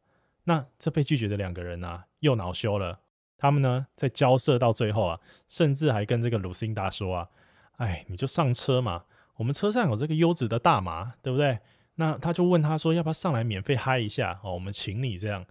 [0.46, 3.02] 那这被拒绝的两个人啊，又恼羞了。
[3.38, 7.28] 他们呢，在交涉到最后啊，甚至还跟这个鲁辛达说啊
[7.76, 9.04] ：“哎，你就上车嘛，
[9.36, 11.60] 我们车上有这个优质的大麻，对不对？”
[11.96, 14.40] 那他就问他说：“要不要上来免费嗨一下？
[14.42, 15.46] 哦，我们请你这样。”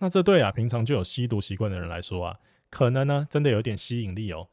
[0.00, 2.38] 那这对啊，平常就有吸毒习惯的人来说啊，
[2.68, 4.48] 可能呢，真的有点吸引力哦。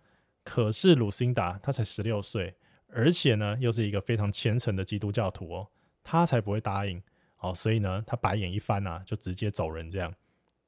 [0.45, 2.55] 可是鲁辛达他才十六岁，
[2.93, 5.67] 而且呢，又是一个非常虔诚的基督教徒哦，
[6.03, 7.01] 他才不会答应
[7.39, 7.53] 哦。
[7.53, 10.13] 所以呢，他白眼一翻啊，就直接走人这样。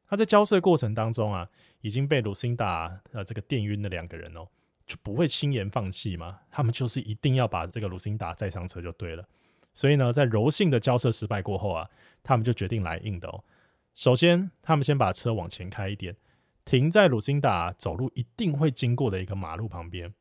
[0.08, 1.50] 他在交涉过程当中啊，
[1.82, 4.48] 已经被鲁辛达呃这个电晕的两个人哦，
[4.86, 6.40] 就不会轻言放弃嘛。
[6.52, 9.28] 他们就是一定要把这个鲁辛达载上车就对了。
[9.74, 11.90] 所以呢，在柔性的交涉失败过后啊，
[12.22, 13.44] 他们就决定来硬的哦。
[13.96, 16.16] 首先，他们先把车往前开一点，
[16.64, 20.14] 停在鲁辛达走路一定会经过的一个马路旁边。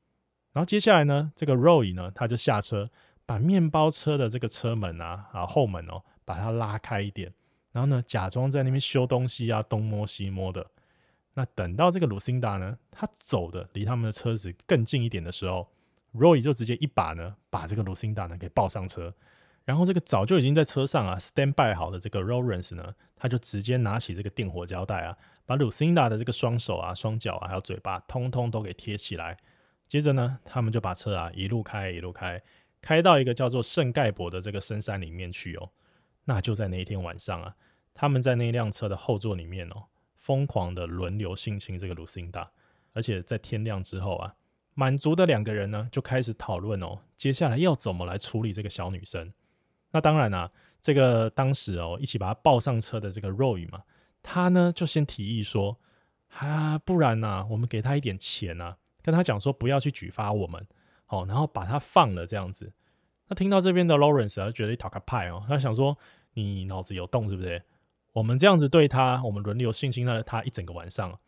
[0.52, 2.90] 然后接下来呢，这个 Roy 呢，他就下车，
[3.24, 7.32] 把面包车的这个车门啊啊后门哦，把它拉开一点。
[7.72, 10.66] 然后呢，假装在那边修东西啊，东摸西摸的。
[11.34, 15.66] 那等到这个鲁辛达呢，他走的离他们的车子更近一点的时候
[16.12, 19.14] ，Roy 就直接一把呢，把这个鲁辛达呢给抱上车。
[19.64, 29.38] 然后这个早就已经在车上啊，stand by 好的这个 Lawrence 呢，他就直接拿起这个电火胶带啊，把鲁辛达的这个双手啊、双脚啊，还有嘴巴，通通都给贴起来。
[29.92, 32.42] 接着呢，他们就把车啊一路开，一路开，
[32.80, 35.68] 开到一个叫做圣盖博的这个深山里面去哦。
[36.24, 37.54] 那就在那一天晚上啊，
[37.92, 39.84] 他们在那辆车的后座里面哦，
[40.16, 42.50] 疯狂的轮流性侵这个卢辛达，
[42.94, 44.34] 而且在天亮之后啊，
[44.72, 49.30] 满足的两个人呢就开始讨论哦，接下来要怎么来处理这个小女生。
[49.90, 50.50] 那当然啊，
[50.80, 53.82] 这个当时哦一起把她抱上车的这个 Roy 嘛，
[54.22, 55.78] 他呢就先提议说，
[56.30, 60.66] 啊，不然呐、啊，我们给她一点钱啊，跟他讲说不要去举发我们，
[61.08, 62.72] 哦，然后把他放了这样子。
[63.28, 65.96] 那听到这边的 Lawrence 啊，觉得一讨个派哦，他想说，
[66.34, 67.62] 你脑子有洞是不是？
[68.12, 71.18] 我们这样子对他，我们轮流性侵了他一整个晚上，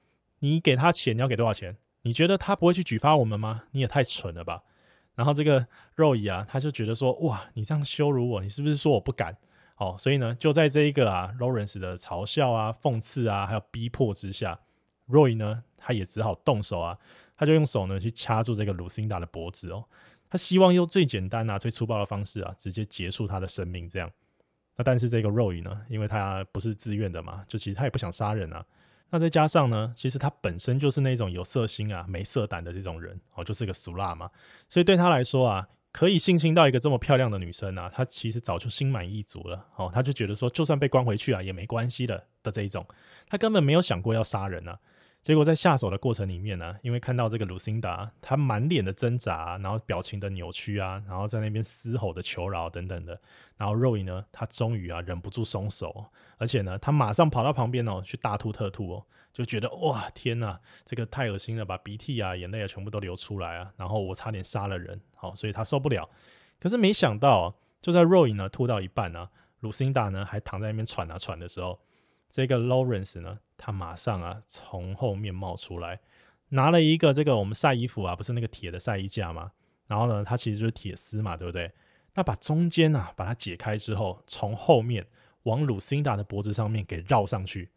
[0.40, 1.76] 你给他钱，你要给多少钱？
[2.02, 3.62] 你觉得他不会去举发我们吗？
[3.70, 4.62] 你也太蠢了吧！
[5.14, 9.34] 然后这个 Roy 啊，他就觉得说，哇，你这样羞辱我，你是不是说我不敢？
[9.76, 14.60] 哦，所以呢，就在这一个啊 Lawrence 的嘲笑啊、讽刺啊，还有逼迫之下
[15.08, 16.98] Roy 呢，他也只好动手啊，
[17.36, 19.84] 他就用手呢去掐住这个卢辛达的脖子哦，
[20.28, 23.88] 他希望用最简单啊、最粗暴的方式啊，直接结束他的生命。
[23.88, 24.10] 这样，
[24.76, 28.64] 那但是这个 Roy 呢，因为他不是自愿的嘛，就其实他也不想杀人啊。
[29.10, 34.30] 那再加上呢，其实他本身就是那种有色心啊、没色胆的这种人哦，就是个俗辣嘛，
[34.68, 35.68] 所以对他来说啊。
[35.94, 42.84] 可以性侵到一个这么漂亮的女生啊，他其实早就心满意足了哦，他就觉得说，就算被关回去啊也没关系的的这一种，
[43.28, 44.76] 他根本没有想过要杀人啊。
[45.24, 53.18] 结果在下手的过程里面呢、因为看到这个卢辛达，他满脸的挣扎，然后表情的扭曲啊，然后在那边嘶吼的求饶等等的，
[53.56, 56.04] 然后 Roy 呢，他终于啊忍不住松手，
[56.36, 66.06] 而且呢，他马上跑到旁边哦去大吐特吐哦，就觉得哇天呐，这个太恶心了，把鼻涕啊、眼泪啊全部都流出来啊，然后我差点杀了人，好，所以他受不了。
[66.60, 71.80] 可是没想到，就在 Roy 呢吐到一半啊，卢辛达呢还躺在那边喘啊喘的时候。
[72.30, 76.00] 这个 Lawrence 呢，他马上啊从后面冒出来，
[76.48, 79.52] 拿了一个这个我们晒衣服啊，不是那个铁的晒衣架吗？
[79.86, 81.70] 然后呢，它其实就是铁丝嘛，对不对？
[82.14, 85.06] 那把中间啊把它解开之后，从后面
[85.44, 87.68] 往鲁辛达的脖子上面给绕上去，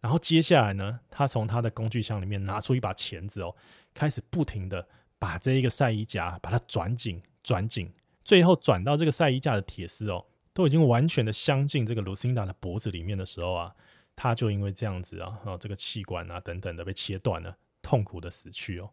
[0.00, 3.54] 然后接下来呢，他从他的工具箱里面拿出一把钳子哦，
[3.94, 4.86] 开始不停的
[5.18, 7.92] 把这一个晒衣架把它转紧转紧，
[8.22, 13.74] 最后转到这个晒衣架的铁丝哦，都已经完全的镶进这个鲁辛达的脖子里面的时候啊。
[14.16, 18.90] 他就因为这样子啊，然后这个气管啊等等的被切断了，痛苦的死去哦。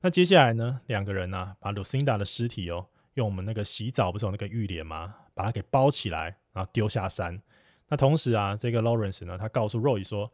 [0.00, 5.14] 那接下来呢，两个人呢、啊、把 Lucinda 的尸体哦，用我们那个洗澡不是有那个浴帘吗？
[5.34, 7.42] 把它给包起来，然后丢下山。
[7.88, 10.30] 那同时啊，这个 Lawrence 呢，他告诉 Roy 说：“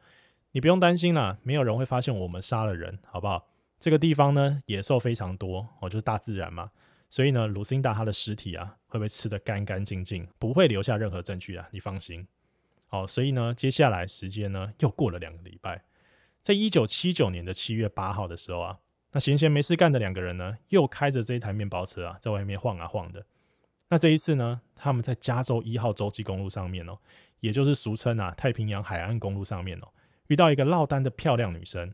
[0.53, 3.49] 你不用担心啦，没有人会发现我们杀了人，好不好？
[3.79, 6.71] 这个地方呢，野兽非常多哦，就是大自然嘛。
[7.09, 12.27] 所以呢，Lucinda 她的尸体啊，会被吃得干干净净，不会留下任何证据啊，你放心。”
[12.95, 15.83] 好，所以呢，接下来时间呢又过了两个礼拜，
[16.41, 18.79] 在一九七九年的七月八号的时候啊，
[19.11, 23.27] 那闲闲没事干的两个人呢，又开着这一台面包车啊，在外面晃啊晃的。
[23.89, 26.97] 那这一次呢，他们在加州一号洲际公路上面哦，
[27.41, 29.89] 也就是俗称啊太平洋海岸公路上面哦，
[30.29, 31.93] 遇到一个落单的漂亮女生。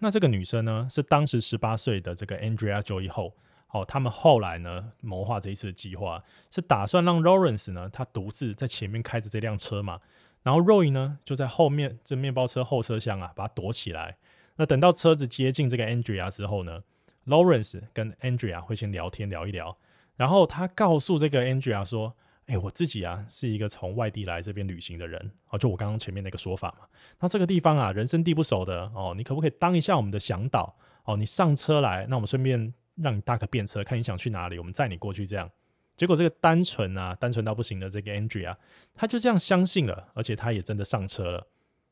[0.00, 3.32] 那这个女生呢，是当时十八岁的这个 Andrea Joy Ho。
[3.68, 9.98] 好，他们后来呢谋划这一次的计划，是打算让 Lawrence 呢，他独自在前面开着这辆车嘛。
[10.46, 14.16] 然后 Roy 呢，就在后面这面包车后车厢啊，把它躲起来。
[14.54, 16.84] 那等到车子接近这个 Andrea 之后呢
[17.26, 19.76] ，Lawrence 跟 Andrea 会先聊天聊一聊。
[20.14, 22.14] 然后他告诉这个 Andrea 说
[22.46, 25.32] ：“哎、我自己啊是一个从外地来这边旅行的人。
[25.48, 26.86] 哦，就我刚刚前面那个说法嘛。
[27.18, 30.72] 那这个地方啊，人生地不熟的哦，你可不可以当一下我们的向导？
[31.06, 35.50] 哦，你上车来，那我们顺便让你搭个便车，看你想去哪里，我们载你过去这样。”
[35.96, 38.54] 结果这个单纯啊，单纯到不行的这个 Andrea，
[38.94, 41.46] 他就这样相信了，而且他也真的上车了。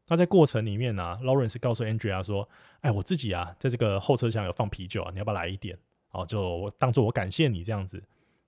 [0.06, 2.46] 那在过程里面呢、啊，Lawrence 告诉 Andrea 说
[2.82, 5.78] ：“哎，我自己啊，在这个后车厢有放啤酒啊，你要不要来一点？
[6.10, 8.02] 哦，就当做我感谢你这样子。”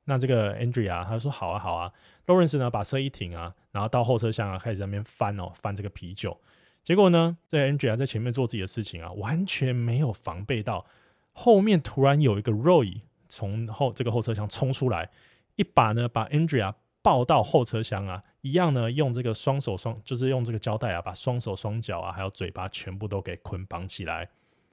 [0.04, 1.90] 那这个 Andrea 他说：“好啊，好啊。
[2.26, 6.38] ”Lawrence 呢，把车一停啊，然后到后车厢啊，开始在那边翻哦，翻这个啤酒。
[6.84, 10.84] 结果呢，这 Andrea 在前面做自己的事情啊，完全没有防备到
[11.32, 15.10] 后面突然有一个 Roy 从后这个后车厢冲出来。
[15.56, 24.28] 一把呢，把 Andrea 抱到后车厢啊，一样呢，用这个双手双，就是用这个胶带啊，把双手双脚啊，还有嘴巴全部都给捆绑起来。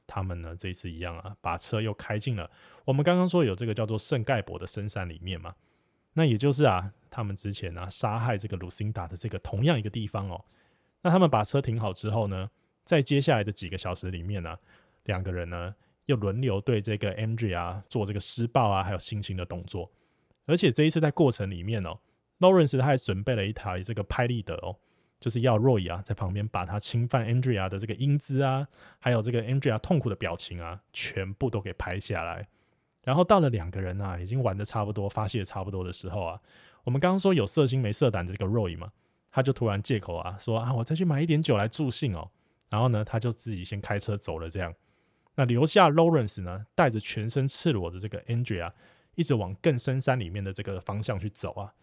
[0.06, 2.50] 他们呢，这一次一样啊，把车又开进了
[2.86, 5.56] 我们刚刚说有这个叫做圣盖博的深山里面嘛。
[6.14, 10.44] 那也就是啊，他们之前呢、啊、杀害这个卢辛达的这个同样一个地方哦。
[11.02, 12.50] 那他们把车停好之后呢，
[12.84, 14.58] 在接下来的几个小时里面呢、
[15.06, 15.74] 两个人呢
[16.06, 19.90] 又轮流对这个 Andrea 做这个施暴啊，还有性侵的动作。
[20.46, 22.00] 而且这一次在过程里面哦
[22.40, 24.76] ，Lawrence 他还准备了一台这个拍立得哦，
[25.20, 28.68] 就是要 Roy 啊在旁边把他侵犯 Andrea 的这个英姿啊，
[29.00, 32.48] 还有这个 Andrea 痛苦的表情啊，全部都给拍下来。
[33.04, 36.42] 然后到了两个人啊已经玩得差不多、发泄差不多的时候啊，
[36.84, 38.92] 我们刚刚说有色心没色胆的这个 Roy 嘛，
[39.32, 42.30] 他就突然借口啊说啊，我再去买一点酒来助兴哦。
[42.70, 44.50] 然后呢，他就自己先开车走了。
[44.50, 44.74] 这样，
[45.36, 48.72] 那留下 Lawrence 呢带着全身赤裸的这个 Andrea。
[49.16, 51.74] 一直往更深山里面的这个方向去走啊，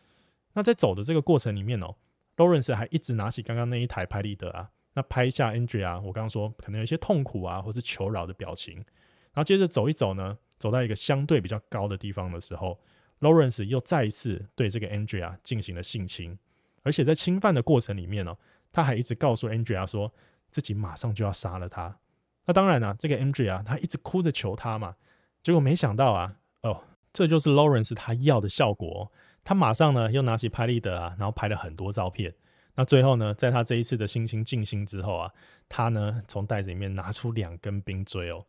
[0.55, 1.95] 那在走的这个过程里面哦
[2.37, 12.81] ，Lawrence 还一直拿起刚刚那一台拍立得啊，那拍一下 Andrea，我刚刚说可能有一些痛苦啊，或是求饶的表情，然后接着走一走呢，走到一个相对比较高的地方的时候
[13.21, 16.39] ，Lawrence 又再一次对这个 Andrea 进行了性侵，
[16.83, 18.37] 而且在侵犯的过程里面呢，
[18.73, 20.13] 他还一直告诉 Andrea 说
[20.51, 21.99] 自己马上就要杀了他。
[22.47, 24.97] 那当然了，这个 Andrea 他一直哭着求他嘛，
[25.43, 26.83] 结果没想到啊，哦。
[27.13, 29.11] 这就是 Lawrence 他要的效果。
[29.43, 32.35] 他马上呢又拿起拍立得啊，然后拍了很多照片。
[32.75, 35.31] 那最后呢，在他这一次的星星静心之后啊，
[35.69, 38.45] 他呢从袋子里面拿出两根冰锥哦。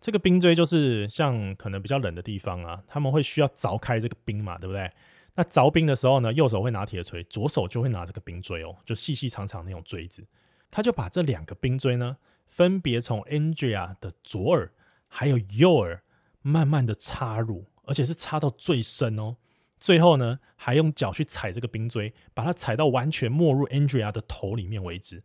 [0.00, 4.90] 这个冰锥就是像可能比较冷的地方啊，他们会需要凿开这个冰嘛，对不对？
[5.34, 10.26] 那凿冰的时候呢，右手会拿铁锤，左手就会拿这个冰锥哦，就细细长长那种锥子。
[10.70, 12.16] 他就把这两个冰锥呢，
[12.48, 14.72] 分别从 Andrea 的左耳
[15.06, 16.02] 还有右耳
[16.42, 19.36] 慢慢的插入，而且是插到最深哦。
[19.78, 25.22] 最后呢，还用脚去踩这个冰锥，把它踩到完全没入 Andrea 的头里面为止。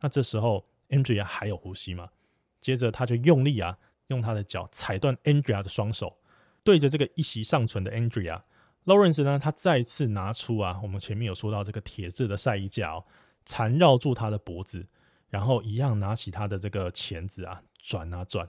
[0.00, 2.08] 那这时候 Andrea 还有呼吸吗？
[2.60, 3.78] 接着他就用力啊。
[4.08, 6.18] 用他的脚踩断 Andrea 的双手，
[6.62, 13.04] 对着这个一息尚存的 Andrea，Lawrence 呢，他再次拿出啊，我们前面有说到这个铁质的晒衣架哦，
[13.46, 14.86] 缠绕住他的脖子，
[15.30, 18.46] 然后一样拿起他的这个钳子啊，转啊转，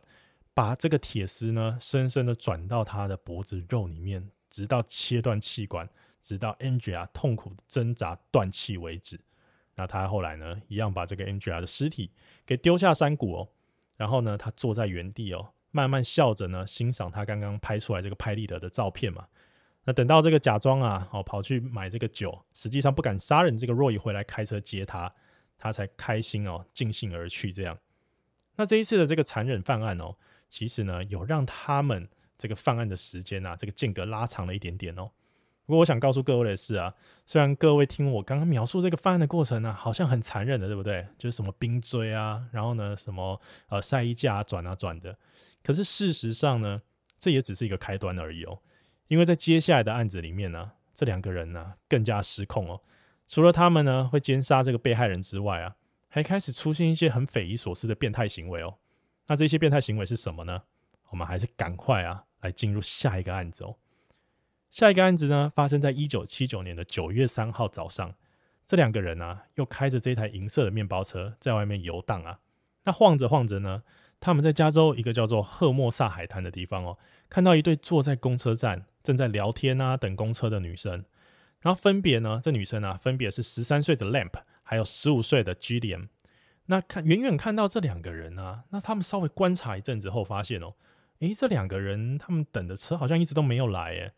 [0.54, 5.90] 把这个铁丝呢，深深的转到他的脖子肉里面，直到切断气管，
[6.22, 9.20] 直到 Andrea 痛苦挣扎断气为止。
[9.76, 12.12] 那他后来呢，一样把这个 Andrea 的尸体
[12.46, 13.50] 给丢下山谷哦。
[13.96, 19.28] 然后呢，他坐在原地哦，慢慢笑着呢，欣赏他刚刚拍出来这个拍立得的照片嘛。
[19.86, 25.14] 那等到这个假装啊，哦，跑去买这个酒，实际上不敢杀人这个 Roy 回来开车接他，
[25.58, 27.78] 他才开心哦，尽兴而去这样。
[28.56, 30.16] 那这一次的这个残忍犯案哦，
[30.54, 35.10] 其实呢，有让他们这个犯案的时间啊，这个间隔拉长了一点点哦。
[35.66, 36.94] 不过我想告诉各位的是啊，
[37.26, 41.08] 虽然各位听我刚刚描述这个犯案的过程呢、好像很残忍的，对不对？
[41.18, 45.18] 就是什么冰锥啊，然后呢，什么呃晒衣架转啊转的。
[45.64, 46.84] 可是事实上呢，
[47.18, 48.60] 这也只是一个开端而已哦。
[49.08, 52.80] 因为在接下来的案子里面呢、啊，这两个人呢、更加失控哦。
[53.28, 55.78] 除了他们呢会奸杀这个被害人之外啊，
[56.10, 58.76] 还开始出现一些很匪夷所思的变态行为哦。
[59.28, 60.64] 那这些变态行为是什么呢？
[61.10, 63.76] 我们还是赶快啊来进入下一个案子哦。
[64.72, 68.16] 下一个案子呢，发生在一九七九年的九月三号早上。
[68.66, 72.40] 这两个人啊，又开着这台银色的面包车在外面游荡啊。
[72.86, 73.84] 那晃着晃着呢，
[74.20, 76.98] 他们在加州一个叫做赫莫萨海滩的地方哦，
[77.30, 81.04] 看到一对坐在公车站正在聊天啊，等公车的女生。
[81.60, 86.08] 然后分别呢，这女生啊，分别是十三岁的 Lamp，还有十五岁的 Gillian。
[86.68, 90.74] 那看远远看到这两个人啊，那他们稍微观察一阵子后，发现哦，
[91.20, 94.12] 诶，这两个人他们等的车好像一直都没有来，诶。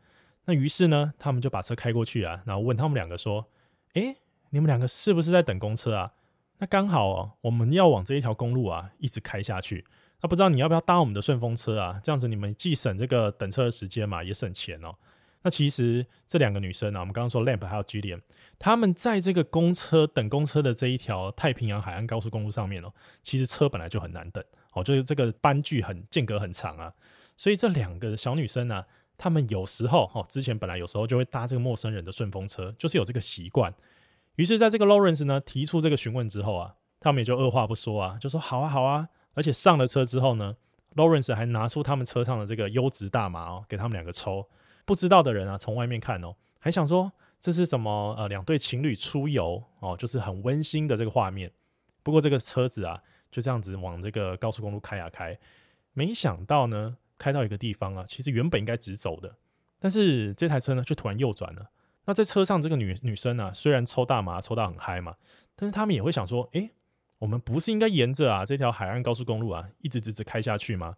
[0.46, 3.48] 那于是呢，他们就把车开过去啊，然后问他们两个说
[3.96, 4.16] ：“诶，
[4.52, 6.14] 你们两个是不是在等公车啊？
[6.60, 9.84] 那刚好哦，我们要往这一条公路啊一直开下去。
[10.22, 12.00] 那不知道你要不要搭我们的顺风车啊？
[12.04, 14.96] 这样子你们既省这个等车的时间嘛，也省钱哦。
[15.46, 18.20] 那其实这两个女生啊，我们刚刚说 Lamp 还有 Gillian，
[18.58, 26.92] 他们在这个公车等公车的这一条太平洋海岸高速公路上面哦，其实车本来就很难等哦，就是这个班距很间隔很长啊，
[27.38, 28.86] 所以这两个小女生呢、啊。
[29.18, 33.74] 他们有时候哦，之前本来有时候就会搭这个陌生人的顺风车，就是有这个习惯。
[34.36, 39.08] 于是，在这个 Lawrence 呢提出这个询问之后啊，他们也就二话不说啊，就说好啊好啊。
[39.34, 40.58] 而且上了车之后呢
[40.96, 44.46] ，Lawrence 还拿出他们车上的这个优质大麻哦，给他们两个抽。
[44.86, 51.52] 不知道的人啊，从外面看哦，还想说这是什么呃两对情侣出游哦，就是很温馨的这个画面。
[52.04, 55.38] 不过这个车子啊，就这样子往这个高速公路开啊开，
[55.94, 56.98] 没想到呢。
[57.18, 59.38] 开到一个地方啊，其实原本应该直走的，
[59.80, 61.70] 但是这台车呢却突然右转了。
[62.04, 65.16] 那在车上这个女女生啊，虽然抽大麻抽到很嗨嘛，
[65.56, 66.72] 但是他们也会想说，诶，
[67.20, 70.98] 我们不是应该沿着啊这条海岸高速公路啊一直直直开下去吗？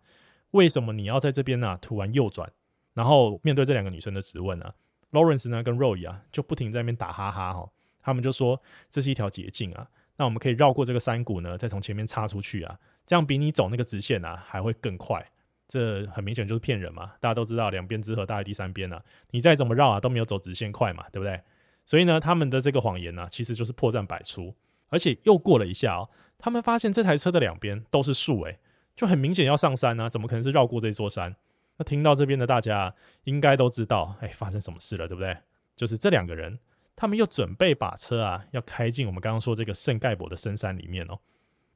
[0.52, 2.52] 为什么你要在这边呢、啊、突然右转？
[2.98, 4.74] 然后面对这两个女生的质问啊
[5.12, 7.70] ，Lawrence 呢跟 Roy 啊就不停在那边打哈哈哈、哦，
[8.02, 15.24] 他们就说这是一条捷径啊，那我们可以绕过这个山谷呢，再从前面插出去啊，这样比你走那个直线啊还会更快。
[15.68, 17.12] 这很明显就是骗人嘛！
[17.20, 21.42] 大家都知道，两边之和大于第三边啊，你再怎么绕啊，都没有走直线快嘛，对不对？
[21.86, 24.56] 所以呢，他们的这个谎言呢、其实就是破绽百出。
[24.88, 28.58] 而且又过了一下哦，他们发现这台车的两边都是树，诶，
[28.96, 31.36] 就很明显要上山啊，怎么可能是绕过这座山？
[31.78, 35.38] 那听到这边的大家应该都知道，哎，发生什么事了，对不对？
[35.76, 36.60] 就是这两个人，
[36.96, 41.20] 他们又准备把车啊，要开进我们刚刚说这个圣盖博的深山里面哦。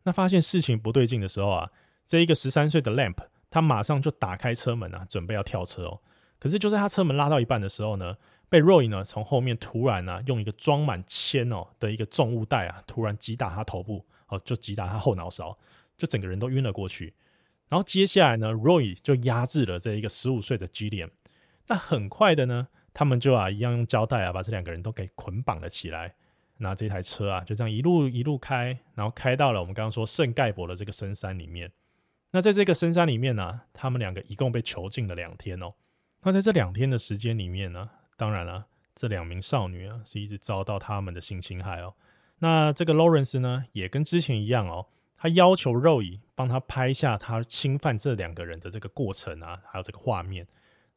[0.03, 1.69] 那发现事情不对劲的时候啊，
[2.05, 3.17] 这一个十三岁的 Lamp。
[3.53, 5.99] 他马上就打开车门啊，准备要跳车哦。
[6.39, 8.15] 可是就在他车门拉到一半的时候呢，
[8.47, 15.57] 被 Roy 呢从后面突然啊，用一个装满铅哦的一个重物袋啊，突然击打他头部哦，就击打他后脑勺，
[15.97, 17.13] 就整个人都晕了过去。
[17.71, 21.11] 然后接下来呢，Roy 就压制了这一个十五岁的 g i l i a n。
[21.67, 26.13] 那很快的呢，他们就啊一样用胶带啊把这两个人都给捆绑了起来。
[26.57, 31.71] 那这台车啊就这样一路一路开，然后开到了我们刚刚说圣盖博的这个深山里面。
[32.31, 35.73] 那在这个深山里面呢、啊，他们两个一共被囚禁了两天哦。
[36.23, 41.93] 那在这两天的时间里面呢，当然了、啊，这两名少女啊是一直遭到他们的性侵害哦。
[42.39, 44.87] 那这个 Lawrence 呢，也跟之前一样哦，
[45.21, 50.47] 他要求肉乙帮他拍下他侵犯这两个人的这个过程啊，还有这个画面。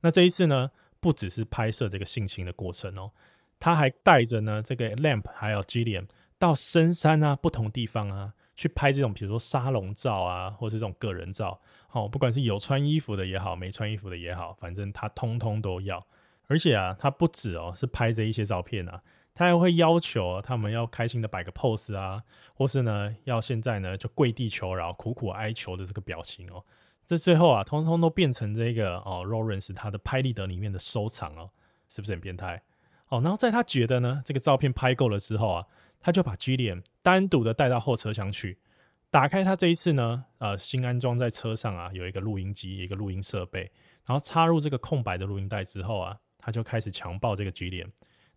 [0.00, 3.10] 那这一次呢，不只是拍摄这个性侵的过程哦，
[3.60, 6.06] 他还带着呢这个 Lamp 还有 Gillian
[6.38, 11.60] 到深山啊，不同地方啊，去拍这种比如说沙龙照啊，或是这种个人照。
[11.90, 16.02] 哦，不管是有穿衣服的也好，没穿衣服的也好，反正他通通都要。
[16.46, 19.02] 而且啊，他不止哦，是拍这一些照片啊。
[19.34, 22.22] 他还会要求他们要开心的摆个 pose 啊，
[22.54, 26.64] 或是呢要现在呢就跪地求饶、苦苦哀求的这个表情哦。
[27.04, 31.50] 这最后啊，通通都变成这个哦，Lawrence 他的拍立得里面的收藏哦，
[31.88, 32.62] 是不是很变态？
[33.08, 35.66] 哦，然后在他觉得呢这个照片拍够了之后啊，
[36.00, 38.58] 他就把 Gillian 单独的带到后车厢去，
[39.10, 43.70] 打开他这一次呢呃新安装在车上啊有一个录音机一个录音设备，
[44.06, 47.90] 然后插入这个空白的录音带之后啊，他就开始强暴这个 Gillian。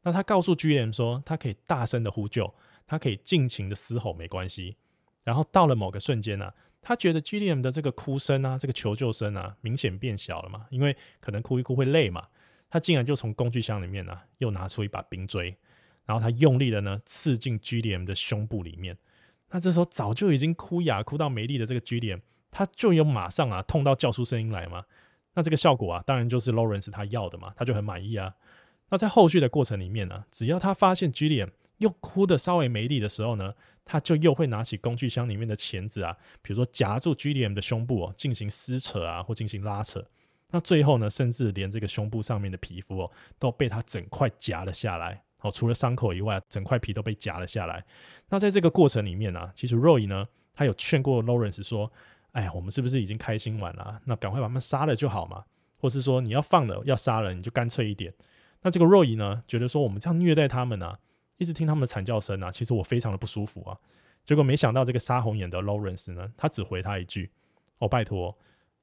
[0.03, 2.53] 那他告诉 Gillian 说，他可以大声的呼救，
[2.85, 4.77] 他可以尽情的嘶吼，没关系。
[5.23, 12.27] 然后到了某个瞬间呢、他觉得 Gillian 的这个哭声啊，这个求救声啊，明显变小了嘛，因为可能哭一哭会累嘛。
[12.69, 15.57] 他竟然就从工具箱里面呢、又拿出一把冰锥，
[16.05, 18.97] 然后他用力的呢刺进 Gillian 的胸部里面。
[19.49, 22.21] 那这时候早就已经哭哑、哭到没力的这个 Gillian，
[22.51, 24.83] 他就有马上啊痛到叫出声音来嘛。
[25.33, 28.33] 那这个效果啊，当然就是 Lawrence 他要的嘛，他就很满意啊。
[28.89, 40.03] 那在后续的过程里面呢，只要他发现 Gillian 又哭得稍微没力的时候呢，他就又会拿起工具箱里面的钳子啊，比如说夹住 Gillian 的胸部哦，进行撕扯啊，或进行拉扯。
[40.49, 45.21] 那最后呢，甚至连这个胸部上面的皮肤哦，都被他整块夹了下来。
[45.41, 47.83] 哦，除了伤口以外，整块皮都被夹了下来。
[48.29, 51.91] 那在这个过程里面呢，其实 Roy 呢，他有劝过 Lawrence 说
[52.31, 54.01] ：“哎呀，我们是不是已经开心完了？
[54.05, 55.43] 那赶快把他们杀了就好嘛。
[55.79, 58.11] 或是说你要放了，要杀了，你就干脆一点。”
[58.62, 60.99] 那这个 Roy 呢，觉得说我们这样虐待他们啊，
[61.38, 63.78] 一直听他们的惨叫声啊，其实我非常的不舒服啊。
[64.26, 67.32] 结果没想到这个杀红眼的 Lawrence 呢，他只回他一句
[67.80, 68.38] ：“哦，拜托，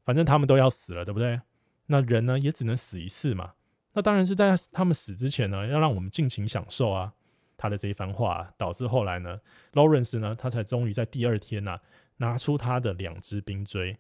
[0.05, 1.41] 反正他们都要死了，对不对？
[1.87, 3.53] 那人呢也只能死一次嘛。
[3.93, 7.13] 那当然是在他们死之前呢，要让我们尽情享受啊。”
[7.57, 9.41] 他的这一番话导致后来呢
[9.73, 11.79] ，Lawrence 呢，他才终于在第二天呐、
[12.17, 13.97] 拿出他的两只冰锥，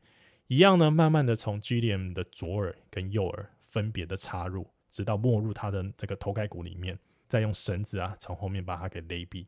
[0.48, 4.66] 一样呢，慢慢的从 Gillian 的左耳跟右耳分别的插入。
[4.94, 9.44] 直到没入他的这个头盖骨里面，再用绳子啊从后面把他给勒毙。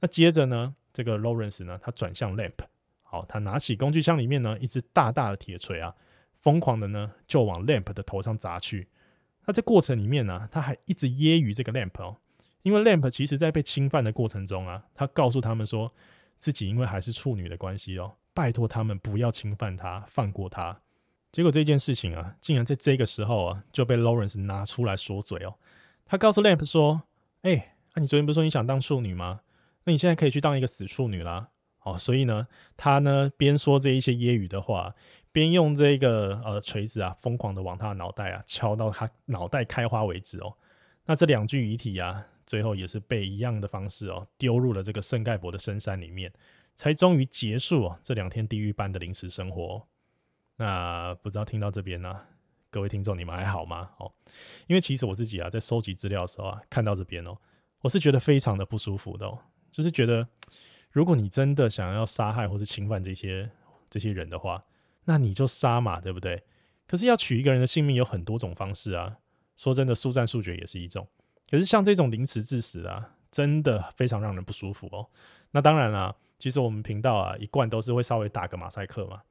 [0.00, 2.54] 那接着呢，这个 Lawrence 呢，他转向 Lamp，
[3.02, 5.94] 好，他拿起工具箱里面呢一只大大的铁锤啊，
[6.38, 8.88] 疯狂的呢就往 Lamp 的头上砸去。
[9.44, 12.16] 那这过程里面呢，他还一直揶揄这个 Lamp 哦，
[12.62, 15.92] 因为 Lamp 其实在被侵犯的过程中啊，他告诉他们说
[16.38, 20.80] 自己因为还是处女的关系哦，拜托他们不要侵犯他，放过他。
[21.32, 25.54] 结果这件事情啊，竟然在这个时候啊，就被 Lawrence 拿出来说嘴哦。
[26.04, 27.02] 他告诉 Lamp 说
[27.42, 29.40] ：“哎、那、你昨天不是说你想当处女吗？
[29.84, 31.48] 那你现在可以去当一个死处女啦。”
[31.82, 34.94] 哦，所以呢，他呢边说这一些揶揄的话，
[35.32, 40.52] 边用这个呃锤子啊，疯狂的往他的脑袋啊敲到他脑袋开花为止哦。
[41.06, 46.30] 那这两具遗体啊，最后也是被一样的方式哦丢入了这个圣盖博的深山里面，
[46.74, 49.82] 才终于结束哦这两天地狱般的临时生活、
[50.60, 52.20] 那不知道听到这边呢、
[52.68, 53.88] 各位听众你们还好吗？
[53.96, 54.12] 哦，
[54.66, 57.34] 因为其实我自己啊，在收集资料的时候啊，看到这边哦，
[57.80, 59.38] 我是觉得非常的不舒服的哦，
[59.72, 60.28] 就是觉得
[60.90, 63.50] 如果你真的想要杀害或是侵犯这些
[63.88, 64.62] 这些人的话，
[65.06, 66.44] 那你就杀嘛，对不对？
[66.86, 69.16] 可是要取一个人的性命有很多种方式啊，
[69.56, 71.08] 说真的，速战速决也是一种。
[71.50, 75.08] 可是像这种凌迟致死啊，真的非常让人不舒服哦。
[75.52, 79.22] 那当然啦，其实我们频道啊，一贯都是会稍微打个马赛克嘛。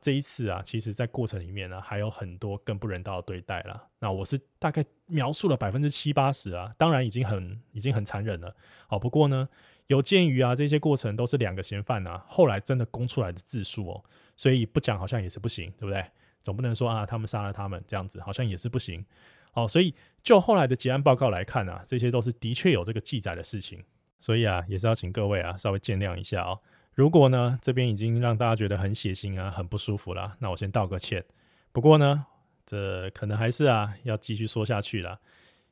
[0.00, 3.86] 这一次啊，其实，在过程里面呢、还有很多更不人道的对待啦。
[3.98, 8.56] 那我是大概描述了百分之七八十啊，当然已经很已经很残忍了。
[8.86, 9.46] 好，不过呢，
[9.88, 14.04] 有鉴于啊，这些过程都是两个嫌犯啊，后来真的供出来的自述哦，
[14.36, 16.02] 所以不讲好像也是不行，对不对？
[16.42, 19.04] 总不能说啊，他们杀了他们这样子，好像也是不行。
[19.52, 23.84] 好，所以就后来的结案报告来看啊，这些都是的确有这个记载的事情，
[24.18, 26.58] 所以啊，也是要请各位啊，稍微见谅一下哦。
[27.00, 31.24] 如果呢，这边已经让大家觉得很血腥啊，很不舒服了，那我先道个歉。
[31.72, 32.26] 不过呢，
[32.66, 35.18] 这可能还是啊要继续说下去了。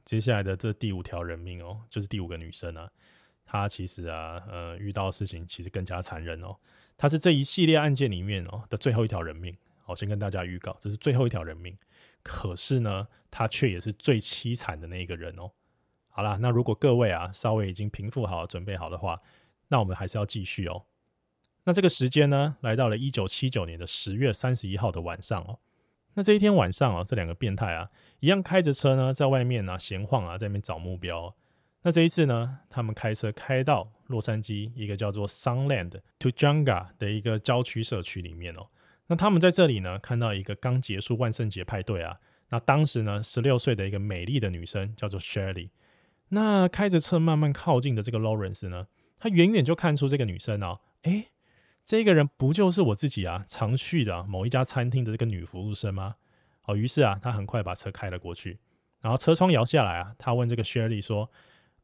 [0.07, 2.91] 接下来的这第五条人命哦，就是第五个女生啊，
[3.45, 6.57] 她其实啊，呃，遇到的事情其实更加残忍哦。
[6.97, 9.55] 她是这一系列案件里面哦的最后一条人命。
[9.85, 11.77] 我先跟大家预告，这是最后一条人命。
[12.23, 15.51] 可是呢，她却也是最凄惨的那一个人哦。
[16.09, 19.21] 好啦，那如果各位啊稍微已经平复好、准备好的话，
[19.69, 20.87] 那我们还是要继续哦。
[21.69, 25.59] 那这个时间呢，来到了一九七九年的十月三十一号的晚上哦。
[26.15, 27.91] 那这一天晚上啊，这两个变态啊，
[28.21, 31.37] 一样开着车呢，在外面啊闲晃啊，在那边找目标。
[31.83, 38.67] 那这一次呢，他们开车开到洛杉矶一个叫做 Sunland Tujunga 的一个郊区社区里面哦。
[39.09, 42.17] 那他们在这里呢，看到一个刚结束万圣节派对啊。
[42.49, 45.69] 那当时呢，十六岁的一个美丽的女生叫做 Shirley。
[46.31, 48.87] 那开着车慢慢靠近的这个 Lawrence 呢，
[49.19, 51.29] 他远远就看出这个女生哦，诶，
[51.89, 56.17] 这个人不就是我自己啊常去的某一家餐厅的这个女服务生吗？
[56.67, 58.59] 哦，于是啊，他很快把车开了过去，
[59.01, 61.31] 然后车窗摇下来啊，他问这个 Shirley 说：“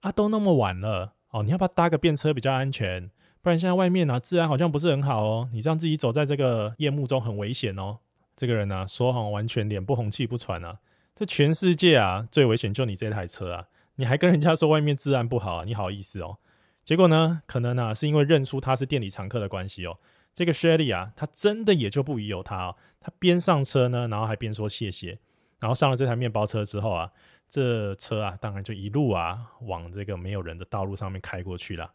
[0.05, 3.11] 啊，都那么晚了，哦，你要不要搭个便车比较安全？
[3.41, 7.97] 不然现在外面啊，治安好像不是很好哦，你这样自己走在这个夜幕中很危险哦。”
[8.37, 10.81] 这个人呢、啊，说好完全脸不红气不喘啊，
[11.15, 16.37] 这全世界啊最危险就你这台车啊，你还跟人家说外面治安不好啊，你好意思哦？
[16.85, 19.99] 结果呢，可能呢、啊、是因为认出他是店里常客的关系哦。
[20.35, 22.77] 这个 Shelly 啊，他真的也就不疑有他哦。
[23.01, 25.19] 他边上车呢，然后还边说谢谢。
[25.61, 27.11] 然后上了这台面包车之后啊，
[27.49, 31.91] 这车啊，当然就一路啊往这个没有人的道路上面开过去了。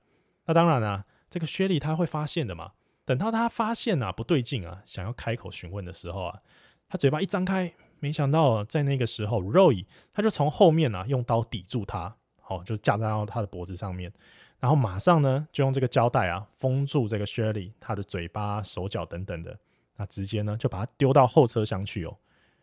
[0.46, 2.72] 那当然啊，这个 Shelly 他会发现的嘛。
[3.06, 6.40] 等到他发现啊不对劲啊，想要开口询问的时候啊，
[6.88, 14.12] 他嘴巴一张开，没想到在那个时候，Roy 他就从后面啊用刀抵住他，好，就架在到他的脖子上面。
[14.60, 19.58] 然后马上呢，就用这个胶带啊封住这个 Shirley 他的嘴巴、手脚等等的，
[19.96, 22.18] 那直接呢就把他丢到后车厢去哦。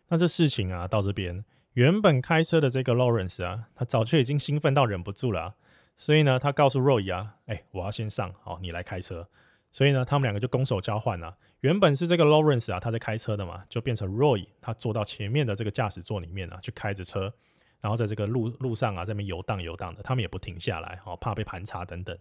[0.09, 5.55] 那这事情啊到这边，原本开车的这个 Lawrence 啊，他早就已经兴奋到忍不住了，
[5.97, 9.26] 所以呢，他告诉 Roy 啊，哎，我要先上，好，你来开车。
[9.72, 11.36] 所以呢，他们两个就攻守交换了。
[11.61, 17.32] 原本是这个 Lawrence 啊，他在开车的嘛，就变成 Roy 他坐到前面的这个驾驶座里面啊，去开着车。
[17.81, 22.16] 然后在这个路路上啊，在那边游荡游荡的，他们也不停下来，哦，怕被盘查等等。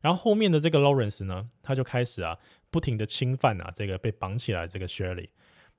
[0.00, 2.38] 然后后面的这个 Lawrence 呢，他就开始啊，
[2.70, 5.30] 不停的侵犯啊，这个被绑起来这个 Shirley。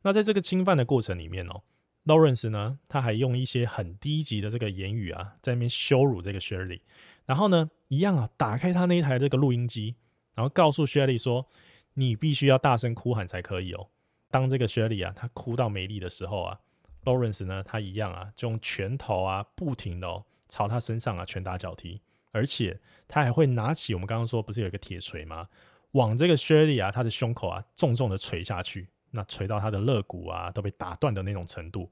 [0.02, 1.62] 那在这个侵犯的过程里面哦
[2.06, 6.82] ，Lawrence 呢，他还用一些很低级的这个言语啊，在那边羞辱这个 Shirley。
[7.26, 9.96] 然后呢，一样啊，打开他那一台这个录音机，
[10.34, 11.48] 然后告诉 Shirley 说，
[11.94, 13.88] 你必须要大声哭喊才可以哦。
[14.30, 16.60] 当这个 Shirley 啊，他哭到没力的时候啊。
[17.04, 25.48] Lawrence 呢，他一样啊，就用拳头啊，不停的哦，朝他身上啊拳打脚踢，而且他还会拿起我们刚刚说不是有一个铁锤吗？
[25.94, 31.90] 往这个 Shirley 啊，他的胸口啊，重重的锤下去，那锤到他的肋骨啊都被打断的那种程度。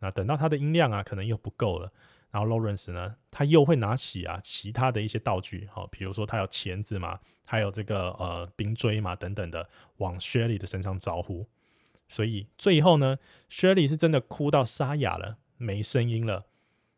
[0.00, 1.92] 那等到他的音量啊可能又不够了，
[2.30, 9.68] 然后 Lawrence 呢，他又会拿起啊其他的一些道具，好，比如说他有钳子嘛，还有这个呃冰锥嘛等等的，
[9.98, 11.46] 往 Shirley 的身上招呼。
[12.08, 13.18] 所以最后呢
[13.50, 16.46] ，Shirley 是真的哭到沙哑了，没声音了。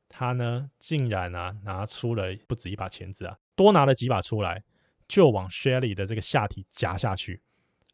[0.08, 4.62] 他呢，竟然啊拿出了不止一把钳子啊，多拿了几把出来，
[5.08, 7.42] 就往 Shirley 的这个下体夹下去。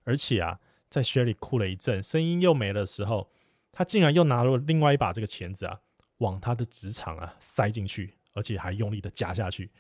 [0.04, 0.58] 而且啊，
[0.88, 3.30] 在 Shirley 哭了一阵，声音又没了时候，
[3.72, 5.80] 他竟然又拿了另外一把这个钳子啊，
[6.18, 9.70] 往他的直肠啊塞进去，而且还用力的夹下去。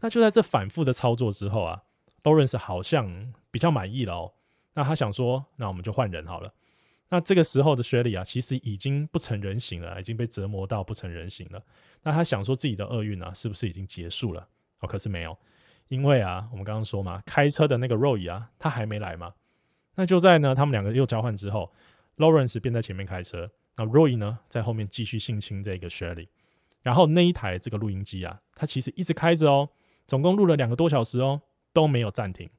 [0.00, 1.82] 那就在这反复的操作之后啊
[2.22, 4.32] ，Lawrence 好像比较满意了哦。
[4.74, 6.52] 那他想说，那我们就换人好了。
[7.10, 11.62] 那这个时候的 Shirley 啊，其实已经不成人形了，已经被折磨到不成人形了。
[12.02, 14.48] 那他想说自己的厄运啊，是不是已经结束了？
[14.80, 15.36] 哦，可是没有，
[15.88, 19.32] 因为啊，我们刚刚说嘛，开车的那个 Roy 啊，他还没来嘛。
[19.94, 21.72] 那就在呢，他们两个又交换之后
[22.16, 26.28] ，Lawrence 便在前面开车，那 Roy 呢，在后面继续性侵这个 Shirley。
[26.82, 29.68] 然后那一台这个录音机啊，它其实一直开着哦，
[30.06, 31.40] 总共录了两个多小时哦，
[31.72, 32.50] 都没有暂停。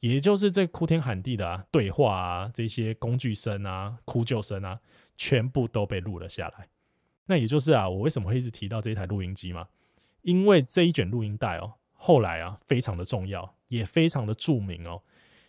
[0.00, 4.80] 也就是这哭天喊地的啊，对话啊，这些工具声啊，哭救声啊，
[5.16, 6.68] 全部都被录了下来。
[7.26, 9.68] 那也就是啊，我为什么会一直提到这一台录音机嘛？
[10.22, 15.02] 因为这一卷录音带哦，后来啊，非常的重要，也非常的著名哦，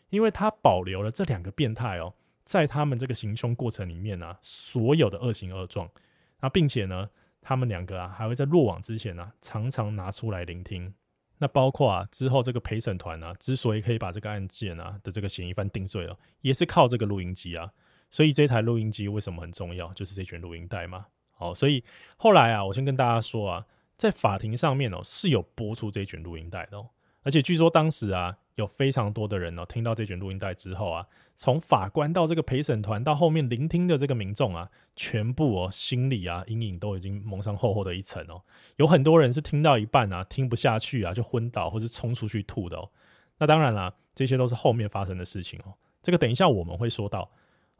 [0.09, 5.89] 因为它保留了这两个变态哦，在他们这个行凶过程里面啊，所有的恶行恶状
[6.39, 7.09] 啊，并且呢，
[7.41, 10.93] 他们两个啊，还会在落网之前呢、啊，常常拿出来聆听。
[11.39, 17.71] 那包括啊，之后这个陪审团啊，之所以可以把这个案件啊的这个嫌疑犯定罪了，也是靠这个录音机啊。
[18.11, 19.91] 所以这台录音机为什么很重要？
[19.93, 21.07] 就是这卷录音带嘛。
[21.31, 21.83] 好，所以
[22.17, 23.65] 后来啊，我先跟大家说啊，
[23.95, 26.89] 在法庭上面哦，是有播出这卷录音带的哦。
[27.23, 31.05] 而且据说当时啊，有非常多的人哦，听到这卷录音带之后啊，
[31.35, 38.41] 从法官到这个陪审团到后面聆听的这个民众啊，全部哦，心里啊阴影都已经蒙上厚厚的一层哦。
[38.77, 42.89] 有很多人是听到一半啊，听不下去啊，就昏倒或是冲出去吐的哦。
[43.37, 45.73] 那当然啦，这些都是后面发生的事情哦。
[46.01, 47.29] 这个等一下我们会说到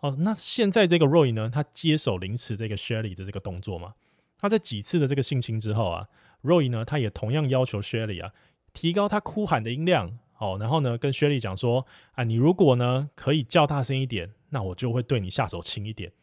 [0.01, 0.15] 哦。
[0.19, 3.93] 那现在这个 Roy 呢，他接手凌迟这个 Shelly 的这个动作嘛，
[4.37, 6.07] 他在几次的这个性侵之后啊
[6.43, 8.33] ，Roy 呢，他也同样要求 Shelly 啊。
[8.79, 16.13] 提高他哭喊的音量，哦，然后呢，跟 Shirley 讲说，啊，你如果呢可以叫大声一点，那我就会对你下手轻一点。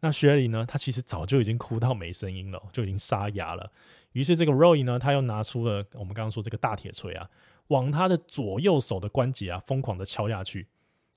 [0.00, 3.70] 那 Shirley 呢，他其实早就已经哭到没声音了，就已经沙哑了。
[4.10, 7.30] 于是这个 Roy 呢，他又拿出了我们刚刚说这个大铁锤啊，
[7.68, 10.66] 往他的左右手的关节啊疯狂的敲下去。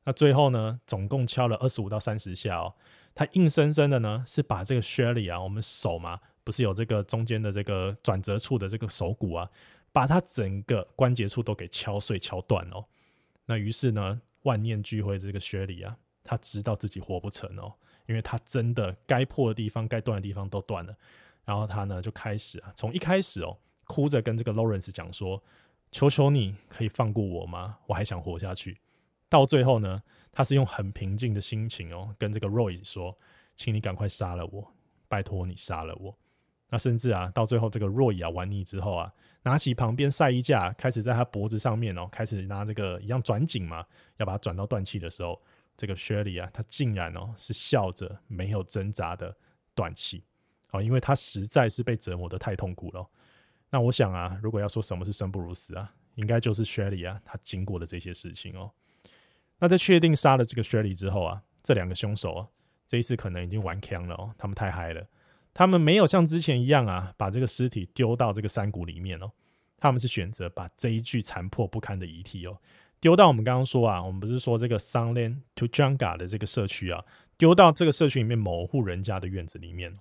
[0.03, 2.75] 那最后呢，总共敲了二十五到三十下哦。
[3.15, 9.49] 他硬生生的呢，是把这个雪莉啊，我们手嘛，不是有这个中间的这个转折处的这个手骨啊，
[9.93, 12.83] 把他整个关节处都给敲碎、敲断哦。
[13.45, 17.73] 那于是呢，万念俱灰的这个 Shelly 啊，他知道自己活不成哦，
[18.07, 20.93] 因为他真的该破的地方、该断的地方都断了。
[21.45, 25.43] 然后他呢，就开始啊，从一开始哦，哭着跟这个 Lawrence 讲说
[25.91, 27.77] ：“求求你可以放过我吗？
[27.85, 28.79] 我还想活下去。”
[29.29, 33.17] 到最后呢，他是用很平静的心情哦，跟这个 Roy 说
[33.55, 34.73] ：“请你赶快杀了我，
[35.07, 36.17] 拜托你杀了我。”
[36.73, 39.13] 那甚至啊，到最后这个 Roy 啊玩腻之后啊，
[39.43, 43.85] 拿起旁边晒衣架，开始在他脖子上面哦，开始拿这个一样转紧嘛，
[44.17, 45.39] 要把它转到断气的时候，
[45.77, 49.37] 这个薛里啊，他竟然哦是笑着没有挣扎的
[49.75, 50.23] 断气，
[50.71, 53.07] 哦，因为他实在是被折磨得太痛苦了。
[53.69, 58.71] 那我想啊，如果要说什么是生不如死啊，应该就是薛里啊，他经过的这些事情哦。
[59.59, 62.47] 那在确定杀了这个薛里之后啊，这两个凶手啊，
[62.87, 65.07] 这一次可能已经玩锵了哦，他们太嗨了，
[65.53, 69.31] 他们没有像之前一样啊，把这个尸体丢到这个山谷里面哦，
[69.77, 72.57] 他们是选择把这一具残破不堪的遗体哦，
[72.99, 77.03] 丢到我们刚刚说啊，我们不是说这个 Sunland Tujunga 的这个社区啊，
[77.37, 79.99] 丢到这个社区里面某户人家的院子里面。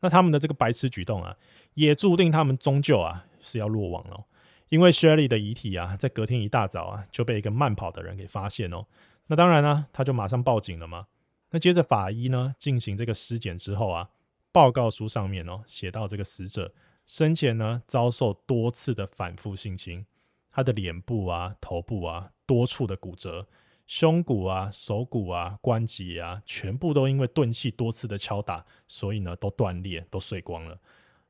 [0.00, 1.36] 那他们的这个白痴举动啊，
[1.74, 4.24] 也注定他们终究啊是要落网了。
[4.70, 8.86] 因为 Shelly 的遗体啊，在隔天一大早啊，就被一个慢跑的人给发现哦。
[9.26, 11.06] 那当然呢、他就马上报警了嘛。
[11.50, 14.10] 那接着法医呢，进行这个尸检之后啊，
[14.54, 16.72] 报告书上面哦，写到这个死者
[17.06, 20.06] 生前呢，遭受多次的反复性侵，
[20.48, 23.48] 他的脸部啊、头部啊，多处的骨折，
[23.88, 30.80] 胸骨啊、手骨啊、关节啊，全部都因为钝器多次的敲打，所以呢，都断裂、都碎光了。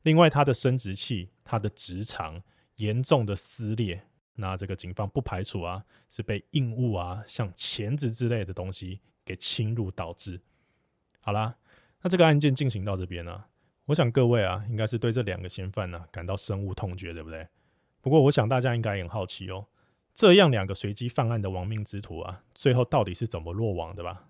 [0.03, 2.43] 另外，他的生殖器、他的直肠。
[2.79, 4.03] 严重的撕裂，
[4.35, 10.41] 那这个警方不排除啊是被硬物啊，像钳子之类的东西给侵入导致。
[11.21, 11.57] 好啦，
[12.05, 13.45] 那这个案件进行到这边呢、
[13.87, 17.49] 我想各位啊应该是对这两个嫌犯呢、感到深恶痛绝，对不对？
[18.03, 19.67] 不过我想大家应该也很好奇哦，
[20.13, 24.29] 这样两个随机犯案的亡命之徒啊，最后到底是怎么落网的吧？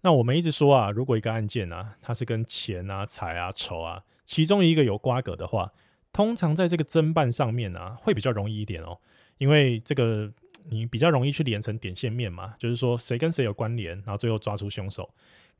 [0.00, 5.72] 那我们一直说啊，如果一个案件啊，它是跟钱啊、财啊、仇啊其中一个有瓜葛的话。
[6.10, 8.98] 通常在这个侦办上面啊，会比较容易一点哦，
[9.36, 10.32] 因为这个
[10.68, 15.08] 你比较容易去连成点线面嘛，就是说谁跟谁有关联，然后最后抓出凶手。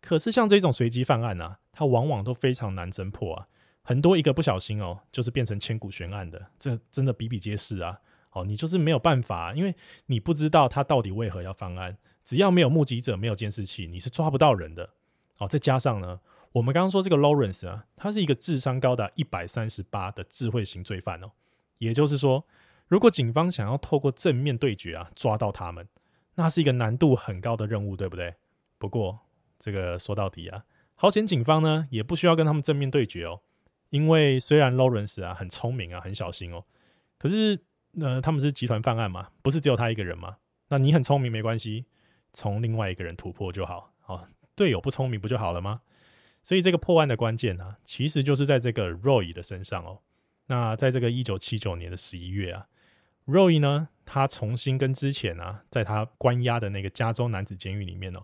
[0.00, 3.48] 可是像这种随机犯案啊，它往往都非常难侦破啊，
[3.82, 8.00] 很多一个不小心哦，就是变成千古悬案的，这真的比比皆是啊。
[8.32, 9.74] 哦，你就是没有办法，因为
[10.06, 14.90] 你不知道他到底为何要犯案，只要没有目击者，没有监视器，你是抓不到人的。
[15.38, 16.20] 哦，再加上呢。
[16.52, 21.30] 我们刚刚说这个 Lawrence 啊，他是一个智商高达一百三十八的智慧型罪犯哦。
[21.76, 22.46] 也就是说，
[22.86, 25.86] 如果警方想要透过正面对决啊抓到他们，
[26.36, 28.34] 那是一个难度很高的任务，对不对？
[28.78, 29.18] 不过
[29.58, 33.40] 这个说到底啊，好险警方呢也不需要跟他们正面对决哦，
[33.90, 36.64] 因为虽然 Lawrence 啊很聪明啊很小心哦，
[37.18, 37.58] 可是
[38.00, 40.36] 呃他们是集团犯案嘛，不是只有他一个人嘛。
[40.68, 41.86] 那你很聪明没关系，
[42.32, 43.94] 从另外一个人突破就好。
[44.06, 45.80] 哦，队友不聪明不就好了吗？
[46.42, 50.00] 所以这个破案的关键呢、啊，其实就是在这个 Roy 的身上哦。
[50.46, 52.68] 那在这个一九七九年的十一月啊
[53.26, 58.22] ，Roy 呢，他重新跟之前啊，在他关押的那个加州男子监狱里面哦，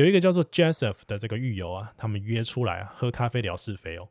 [0.00, 4.08] 有一个叫做 Joseph 的这个狱友啊，他们约出来啊，喝咖啡聊是非哦。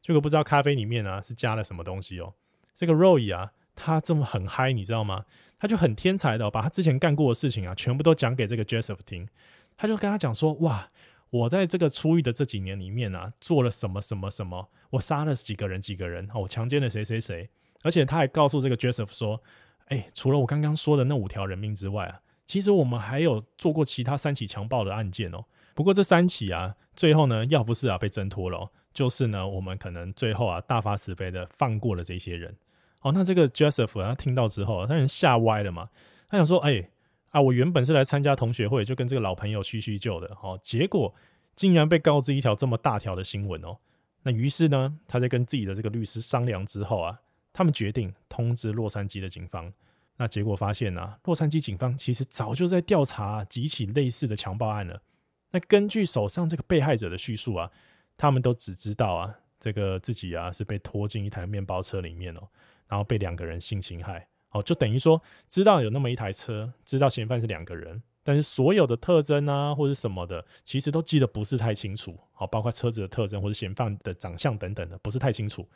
[0.00, 2.32] 结果不知道咖啡里面啊是加了什么东西哦。
[2.74, 5.26] 这个 Roy 啊，他这么很嗨，你知道吗？
[5.58, 9.28] 他就很天才的、把他之前干过的事情啊，全部都讲给这个 Joseph 听。
[9.76, 10.90] 他就跟他讲说，哇。
[11.30, 14.70] 我在这个出狱的这几年里面啊，做了什么什么什么？
[14.90, 16.26] 我杀了几个人几个人？
[16.32, 17.50] 我强奸了谁谁谁？
[17.82, 19.42] 而且他还告诉这个 Joseph 说
[19.90, 25.44] ：“哎，除了我刚刚说的那五条人命之外啊，其实我们还有做过其他三起强暴的案件哦。
[25.74, 32.56] 不过这三起啊，最后呢，要不是啊被挣脱了，就是呢，我们可能最后啊大发慈悲的放过了这些人。
[33.02, 35.90] 哦，那这个 Joseph 他听到之后，他人吓歪了嘛？
[36.28, 36.88] 他想说：哎。”
[37.30, 41.14] 啊，我原本是来参加同学会，就跟这个老朋友叙叙旧的哦，结果
[41.54, 43.76] 竟然被告知一条这么大条的新闻哦。
[44.22, 47.20] 那于是呢，他在跟自己的这个律师商量之后啊，
[47.52, 49.70] 他们决定通知洛杉矶的警方。
[50.18, 55.02] 那结果发现呢、啊，洛杉矶警方其实早就在调查几起类似的强暴案了。
[55.50, 57.70] 那根据手上这个被害者的叙述啊，
[58.16, 62.48] 他们都只知道啊，这个自己啊是被拖进一台面包车里面哦，
[62.88, 64.26] 然后被两个人性侵害。
[64.50, 72.18] 哦，就等于说知道有那么一台车，知道嫌犯是两个人，但是所有的特征啊或者什么的，其实都记得不是太清楚。
[72.32, 75.68] 好，包括车子的特征或者嫌犯的长相等等的，不是太清楚。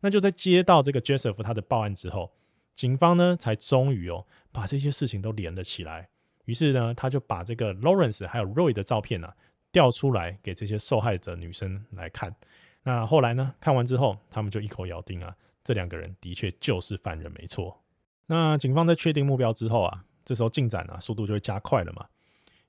[0.00, 2.32] 那就在接到这个 Joseph 他的报案之后，
[2.74, 6.08] 警方呢才终于哦把这些事情都连了起来。
[6.44, 9.34] 于是呢，他就把这个 Lawrence 还有 Roy 的照片啊
[9.72, 12.34] 调出来给这些受害者女生来看。
[12.82, 17.80] 那后来呢，看完之后，他们就一口咬定啊，这两个人的确就是犯人，没错。
[18.26, 22.06] 那警方在确定目标之后啊，这时候进展啊速度就会加快了嘛。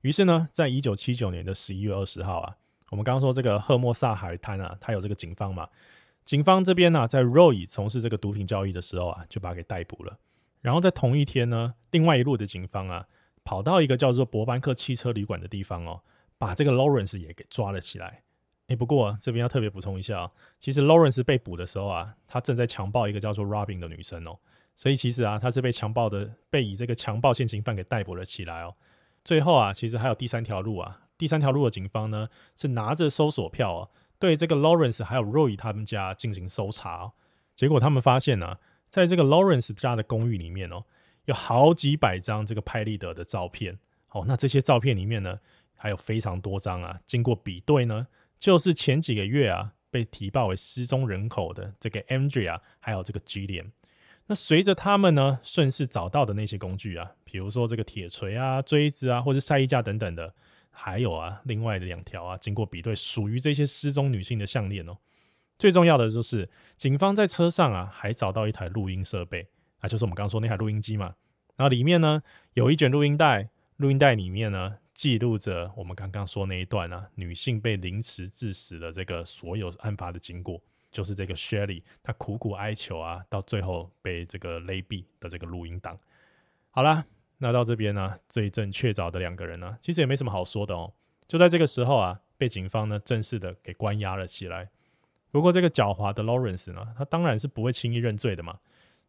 [0.02, 2.56] 于是呢，在一九七九年的十一月二十号啊，
[2.92, 5.68] 我们刚刚说这个赫莫萨海滩啊，它有这个警方嘛。
[6.26, 10.18] 警方这边呢、啊，在 Roy 从事这个毒品交易的时候啊，就把他给逮捕了。
[10.62, 13.06] 然后在同一天呢，另外一路的警方啊，
[13.44, 16.02] 跑到一个叫做伯班克汽车旅馆的地方哦，
[16.40, 18.24] 把这个 Lawrence 也给抓了起来。
[18.68, 24.40] 哎，不过这边要特别补充一下啊，其实 Lawrence 被捕的时候啊，他正在强暴一个叫做 Robin 的女生哦，
[24.76, 28.74] 所以其实啊，他是被强暴的，被以这个强暴现行犯给逮捕了起来哦。
[29.24, 33.90] 最后啊，其实还有第三条路啊，第三条路的警方呢是拿着搜索票啊，
[34.20, 37.14] 对这个 Lawrence 还有 Roy 他们家进行搜查哦。
[37.56, 38.58] 结果他们发现呢、
[38.90, 40.84] 在这个 Lawrence 家的公寓里面哦，
[41.26, 43.78] 有好几百张这个拍立得的照片
[44.12, 45.40] 哦，那这些照片里面呢，
[45.76, 48.08] 还有非常多张啊，经过比对呢。
[48.38, 53.72] 就是前几个月啊，被提报为失踪人口的这个 Andrea，还有这个 Gian。
[54.28, 60.34] 那随着他们呢顺势找到的那些工具啊，比如说这个铁锤啊、锥子啊，或者晒衣架等等的，
[60.76, 64.98] 还有啊，另外的两条啊，经过比对，属于这些失踪女性的项链哦。
[65.58, 69.48] 最重要的就是，警方在车上啊，还找到一台录音设备
[69.80, 71.16] 啊，就是我们刚刚说那台录音机嘛。
[71.56, 72.22] 然后里面呢，
[72.54, 74.78] 有一卷录音带，录音带里面呢。
[74.96, 86.00] 记录着我们刚刚说那一段啊，女性被凌迟致死的这个所有案发的经过，就是这个 Shelly 她苦苦哀求啊，到最后被这个勒毙的这个录音档。
[86.72, 87.06] 好啦，
[87.40, 90.94] 那到这边呢，罪证确凿的两个人呢，其实也没什么好说的哦。
[91.28, 94.70] 就在这个时候啊，被警方呢正式的给关押了起来。
[95.32, 98.60] 不过这个狡猾的 Lawrence 呢，他当然是不会轻易认罪的嘛。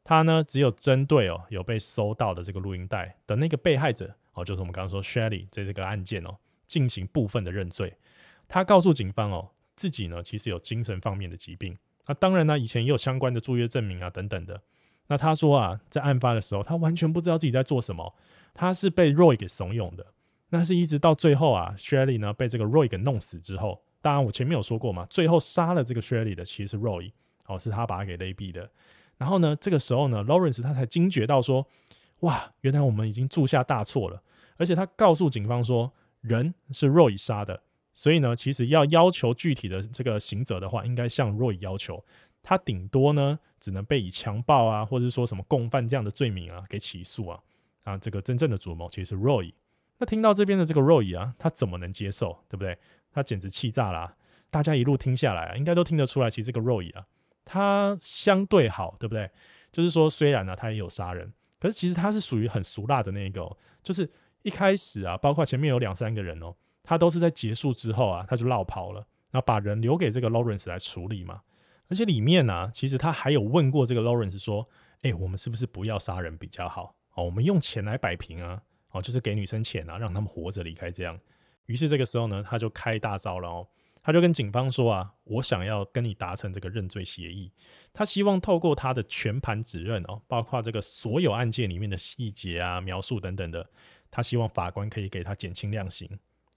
[0.02, 4.14] 他呢只有针对哦有被搜到的这个录音带的那个被害者。
[4.32, 7.94] 哦，就是我们刚刚说 Shelly 在这个案件哦，进行部分的认罪。
[8.48, 11.76] 他告诉警方哦，自己呢其实有精神方面的疾病。
[12.06, 14.60] 那当然呢，以前也有相关的住院证明啊等等的。
[15.08, 18.14] 那他说啊，在案发的时候，他完全不知道自己在做什么，
[18.54, 20.06] 他是被 Roy 给怂恿的。
[20.50, 27.12] 那是一直到最后啊，Shelly 呢被这个 Roy 给弄死之后，当然我前面有说过嘛，最后杀了这个 Shelly 的其实是 Roy，
[27.46, 28.70] 哦，是他把他给勒毙的。
[29.16, 31.66] 然后呢，这个时候呢，Lawrence 他才惊觉到说。
[32.20, 34.22] 哇，原来我们已经铸下大错了！
[34.56, 35.92] 而且他告诉警方说，
[36.22, 42.02] 人是 Roy 杀的，所以呢，其实要要求具体的这个刑责的话，应该向 Roy 要求。
[42.48, 47.40] 他顶多呢，只能被以强暴啊，或者说什么共犯这样的罪名啊，给起诉啊。
[47.82, 49.52] 啊，这个真正的主谋其实是 Roy。
[49.98, 52.38] 那听到这边的这个 Roy 啊，他怎么能接受？
[52.48, 52.78] 对不对？
[53.10, 54.16] 他简直气炸了啊。
[54.48, 57.04] 大家一路听下来啊，应该都听得出来，其实这个 Roy 啊，
[57.44, 59.28] 他相对好，对不对？
[59.72, 61.32] 就是说，虽然呢，他也有杀人。
[61.58, 64.08] 可是其实他是属于很俗辣的那个、喔，就是
[64.42, 69.00] 一开始啊，包括前面有两三个人哦、他都是在结束之后啊，他就落跑了，
[69.32, 71.40] 然后把人留给这个 Lawrence 来处理嘛。
[71.88, 74.68] 而且里面呢、啊，其实他还有问过这个 Lawrence 说
[75.02, 76.94] ：“哎、我们是不是不要杀人比较好？
[77.14, 78.60] 哦，我们用钱来摆平啊，
[78.90, 81.18] 哦，就是给女生钱啊，让他们活着离开这样。”
[81.66, 83.66] 于是这个时候呢，他就开大招了哦。
[84.02, 87.50] 他就跟警方说啊，我想要跟你达成这个认罪协议。
[87.92, 93.68] 他希望透过他的全盘指认哦，包括这个所有案件里面的细节啊、描述等等的，
[94.08, 96.08] 他希望法官可以给他减轻量刑。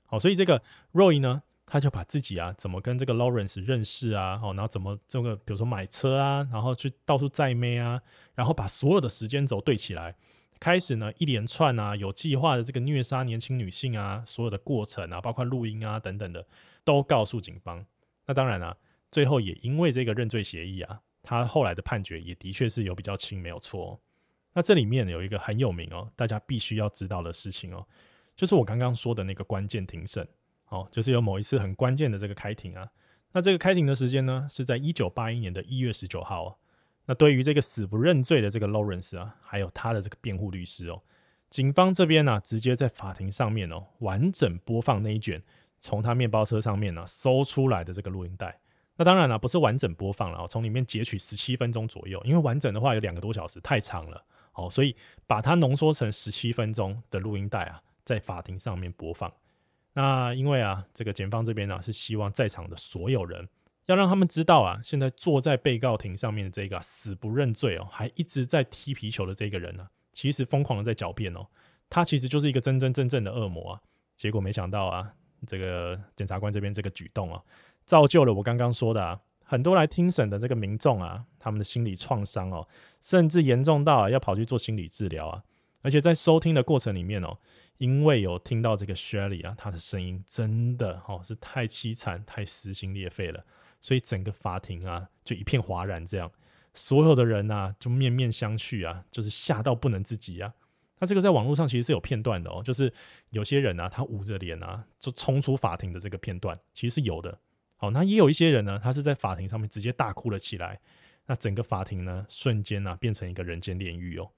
[0.05, 0.61] 好，所以这个
[0.93, 8.01] Roy 呢，他就把自己啊怎么跟这个 Lawrence 认识啊，哦然后怎么这个比如说买车啊，然后去到处载妹啊，
[8.33, 10.15] 然后把所有的时间轴对起来。
[10.59, 16.45] 开始呢，一连串啊，有计划的这个虐杀年轻女性啊，所有的过程啊，包括录音啊等等的，
[16.83, 17.85] 都告诉警方。
[18.25, 18.75] 那当然了，
[19.09, 23.97] 最后也因为这个认罪协议啊，他后来的判决也的确是有比较轻，没有错。
[24.51, 27.87] 那这里面有一个很有名哦，大家必须要知道的事情哦，
[28.35, 30.27] 就是我刚刚说的那个关键庭审
[30.69, 32.89] 哦，就是有某一次很关键的这个开庭啊。
[33.31, 36.55] 那这个开庭的时间呢，是在一九八一年的一月十九号哦。
[37.05, 41.01] 那对于这个死不认罪的这个 Lawrence 啊，还有他的这个辩护律师哦，
[41.49, 45.41] 警方这边呢、直接在法庭上面哦，完整播放那一卷
[45.79, 48.59] 从他面包车上面呢、搜出来的这个录音带。
[48.95, 54.95] 那当然了、不是完整播放了，从里面截取十七分钟左右，因为完整的话有两个多小时，太长了哦，所以
[55.25, 59.31] 把它浓缩成十七分钟的录音带啊，在法庭上面播放。
[59.99, 63.49] 那因为啊，这个检方这边呢、啊，是希望在场的所有人。
[63.87, 71.45] 要让他们知道啊，现在坐在被告庭上面的这个、死不认罪哦，还一直在踢皮球的这个人呢、啊，其实疯狂的在狡辩哦，
[71.89, 73.81] 他其实就是一个真真正正的恶魔啊。
[74.15, 75.11] 结果没想到啊，
[75.45, 77.43] 这个检察官这边这个举动啊，
[77.83, 82.65] 造就了我刚刚说的啊，很多来听审的这个民众啊，他们的心理创伤哦，
[83.01, 85.43] 甚至严重到啊要跑去做心理治疗啊。
[85.81, 87.37] 而且在收听的过程里面哦，
[87.77, 93.43] 因为有听到这个 Shelly 啊，他的声音真的哦是太凄惨、太撕心裂肺了，
[93.79, 96.31] 所以整个法庭啊就一片哗然，这样
[96.73, 100.53] 所有的人呐、啊、就面面相觑啊，就是吓到不能自己啊。
[100.99, 102.93] 那这个在网络上其实是有片段的哦，就是
[103.29, 107.39] 有些人啊，他捂着脸啊，就冲出法庭的这个片段，其实是有的。
[107.77, 110.81] 好，那也有一些人呢，他是在法庭上面直接大哭了起来。
[111.25, 114.29] 那整个法庭呢，瞬间啊，变成一个人间炼狱哦。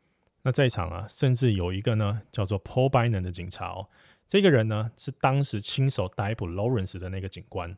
[0.44, 3.88] 那在场啊，甚至有一个呢，叫做 Paul Bynum 的警察哦。
[4.28, 7.78] 这个人呢，是当时亲手逮捕 Lawrence 的那个警官。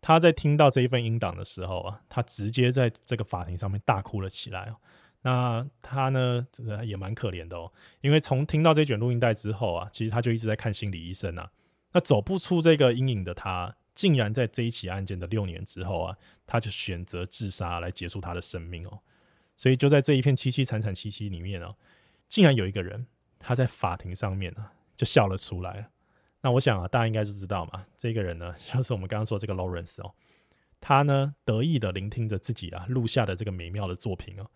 [0.00, 4.74] 他在听到这一份音档的时候啊，他直接在这个法庭上面大哭了起来。
[5.22, 6.46] 那他呢，
[6.84, 11.50] 也蛮可怜的哦，因为从听到这卷录音带之后啊，其实他就一直在看心理医生啊。
[11.92, 13.74] 那走不出这个阴影的他。
[13.94, 18.98] 竟然在这一起案件的六年之后啊，他就选择自杀来结束他的生命哦。
[19.54, 21.76] 所以就在这一片凄凄惨惨戚戚里面哦，
[22.32, 23.06] 竟然有一个人
[23.38, 25.90] 他在法庭上面啊就笑了出来。
[26.40, 30.14] 那我想啊，大家应该是知道嘛，这个人呢 就是我们刚刚说这个 Lawrence 哦，
[30.80, 34.46] 他呢得意的聆听着自己啊录下的这个美妙的作品哦，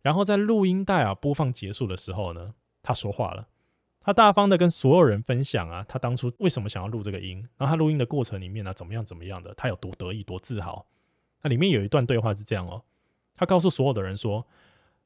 [0.00, 2.54] 然后在录音带啊播放结束的时候呢，
[2.84, 3.48] 他说话了。
[3.98, 10.86] 他大方的跟所有人分享啊，他当初为什么想要录这个音，然后他录音的过程里面呢、怎么样怎么样的，他有多得意多自豪。
[11.42, 12.84] 那里面有一段对话是这样哦，
[13.34, 14.46] 他告诉所有的人说，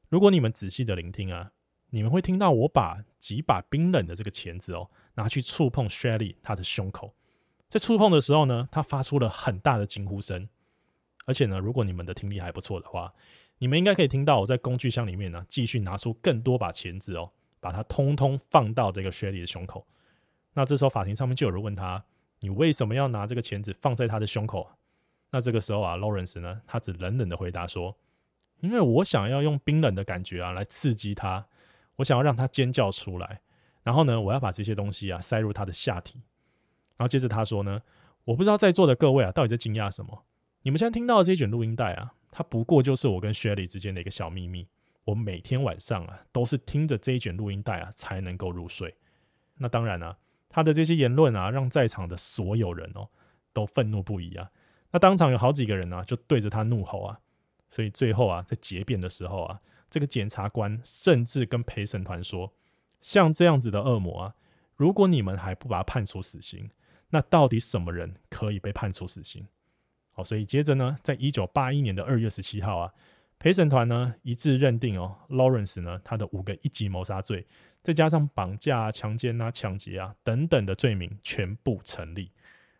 [0.09, 1.51] 如果你们仔细的聆听啊，
[1.89, 7.13] 你们会听到我把几把冰冷的这个钳子哦，拿去触碰 Shirley 他的胸口，
[7.67, 10.47] 在触碰的时候呢，他发出了很大的惊呼声，
[11.25, 13.13] 而且呢，如果你们的听力还不错的话，
[13.57, 17.31] 你们应该可以听到我在工具箱里面呢，继续拿出更多把钳子哦。
[17.61, 19.85] 把它通通放到这个 Shirley 的胸口。
[20.53, 22.01] 那这时候法庭上面就有人问他
[22.39, 24.65] ：“你为什么要拿这个钳子放在他的胸口？”
[25.31, 27.97] 那这个时候啊，Lawrence 呢，他只冷冷的回答说
[28.63, 31.45] ：“因为我想要用冰冷的感觉啊来刺激他，
[31.99, 33.39] 我想要让他尖叫出来。
[33.83, 36.19] 然后呢，我要把这些东西啊塞入他的下体。
[36.97, 37.81] 然后接着他说呢：
[38.25, 40.25] 我不知道在座的各位啊到底在惊讶什么？
[40.63, 44.67] 你们现在听到的这一卷录音带啊，它不过就是我跟 Shirley 之间的一个小秘密。”
[45.05, 48.93] 我每天晚上啊，都是听着这一卷录音带啊，才能够入睡。
[49.57, 50.15] 那当然啊，
[50.47, 53.09] 他的这些言论啊，让在场的所有人哦，
[53.51, 54.51] 都愤怒不已啊。
[54.91, 57.19] 那当场有好几个人呢，就对着他怒吼啊。
[57.71, 62.53] 所以最后啊，在结辩的时候啊，这个检察官甚至跟陪审团说
[63.01, 64.35] ：“像这样子的恶魔啊，
[64.75, 66.69] 如果你们还不把他判处死刑，
[67.09, 69.47] 那到底什么人可以被判处死刑？”
[70.11, 72.93] 好，所以接着呢，在一九八一年的二月十七号啊。
[73.41, 77.47] 陪审团呢一致认定哦，Lawrence 呢他的五个一级谋杀罪，
[77.81, 82.33] 再加上绑架啊、强奸啊、抢劫啊等等的罪名全部成立。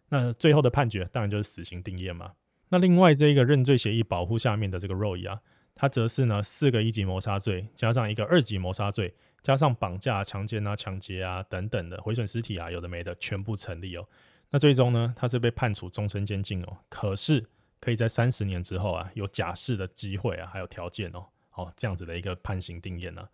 [0.09, 2.33] 那最后的判决当然就是死刑定谳嘛。
[2.67, 5.39] 那另外这一个认罪协议保护下面的这个 Roy 啊，
[5.79, 14.05] 他则是呢四个一级谋杀罪，加上一个二级谋杀罪，加上绑架、强奸啊、抢劫啊等等的毁损尸体啊，有的没的全部成立哦。
[14.49, 16.77] 那最终呢，他是被判处终身监禁哦。
[16.89, 17.45] 可是。
[17.81, 23.25] 可以在三十年之后啊，有假释的机会啊，还有条件哦，哦，这样子的一个判刑定谳呢。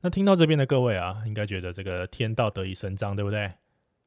[0.00, 3.52] 那听到这边的各位啊，应该觉得这个天道得以伸张，对不对？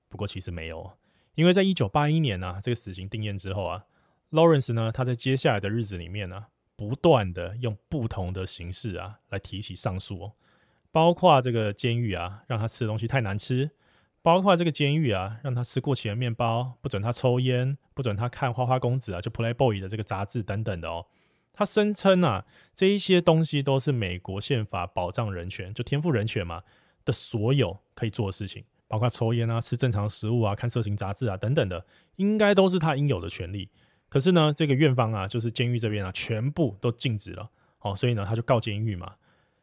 [0.10, 0.92] 不过其实没有，
[1.36, 3.86] 因为在一九八一年呢、啊，这个死刑定谳之后啊
[4.32, 6.48] ，Lawrence 呢，他在接下来的日子里面呢、啊，
[6.80, 10.32] 不断的用不同的形式啊，来提起上诉哦，
[10.94, 13.72] 包括这个监狱啊，让他吃的东西太难吃。
[14.22, 21.06] 包括这个监狱啊，让他吃过期的面包，不准他抽烟，不准他看花花公子啊，就 Playboy 的这个杂志等等的哦。
[21.52, 26.64] 他声称啊，这一些东西都是美国宪法保障人权，就天赋人权嘛
[27.04, 33.70] 的所有可以做的事情，包括抽烟啊、吃正常食物啊、看色情杂志啊等等的，应该都是他应有的权利。
[34.10, 37.50] 可是呢，这个院方啊，就是监狱这边啊，全部都禁止了
[37.80, 39.16] 哦，所以呢，他就告监狱嘛。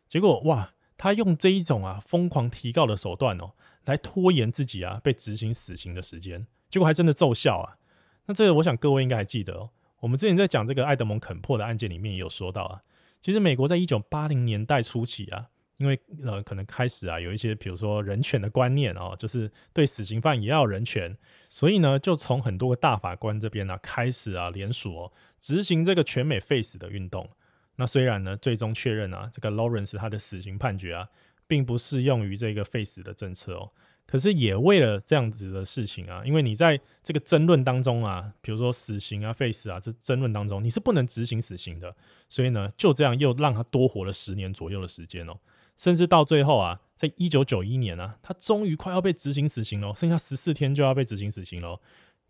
[0.08, 3.52] 结果哇，他用这一种啊疯狂提告的手段哦。
[3.86, 7.78] 来拖延自己啊被执行死刑的时间，结果还真的奏效啊！
[8.26, 9.70] 那这个我想各位应该还记得哦。
[10.00, 12.82] 我们之前在讲这个爱德蒙肯珀的案件里面也有说到啊，
[13.20, 15.46] 其实美国在一九八零年代初期啊，
[15.78, 21.16] 因为呃可能开始啊有一些比如说人权的观念哦，就是对死刑犯也要人权，
[21.48, 27.28] 所以呢就从很多个大法官这边呢、啊、开始啊联署哦执行这个全美废死的运动。
[27.76, 31.08] 那虽然呢最终确认啊这个 Lawrence 他的死刑判决啊。
[31.48, 33.70] 并不适用于这个废死的政策哦，
[34.04, 41.94] 可是也为了这样子的事情啊，因为你在这个争论当中啊，比如说死刑啊、废死啊，这争论当中你是不能执行死刑的，
[42.28, 45.38] 所以呢，就这样又让他多活了十年左右的时间哦，
[45.76, 51.80] 甚至到最后啊，在一九九一年啊，他终于快要被执行死刑了，剩下十四天就要被执行死刑了，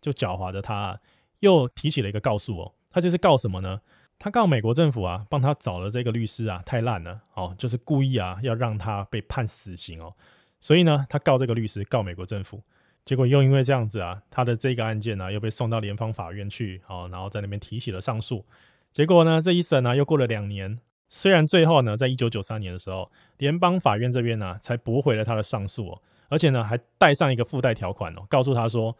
[0.01, 0.99] 就狡猾的他
[1.39, 3.81] 又提起了一个告诉哦，他这是告什么呢？
[4.19, 10.13] 他告美国政府啊，帮他找了这个律师啊，太烂了哦，就是故意啊，要让他被判死刑哦。
[10.59, 12.63] 所以呢，他告这个律师，告美国政府，
[13.05, 18.43] 结果又因为这样子啊，他的这个案件呢、啊，又被送到联邦法院去哦，然后在那边提起了上诉。
[18.91, 20.79] 结果呢，这一审呢、啊，又过了两年，
[21.09, 28.95] 虽然最后呢，在一九九三年的时候，联邦法院这边呢、才驳回了他的上诉哦，而且呢，还带上一个附带条款哦，告诉他说，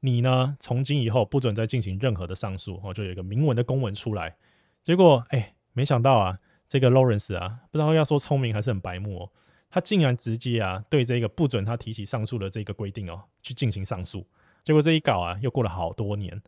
[0.00, 4.36] 你呢，从今以后不准再进行任何的上诉哦，就有一个明文的公文出来。
[4.82, 9.30] 结果，哎，没想到啊，这个 Lawrence 啊，不知道要说聪明还是很白目哦，
[9.68, 14.26] 他竟然直接啊，对这个不准他提起上诉的这个规定哦，去进行上诉。
[14.64, 16.40] 结果这一搞啊，又过了好多年，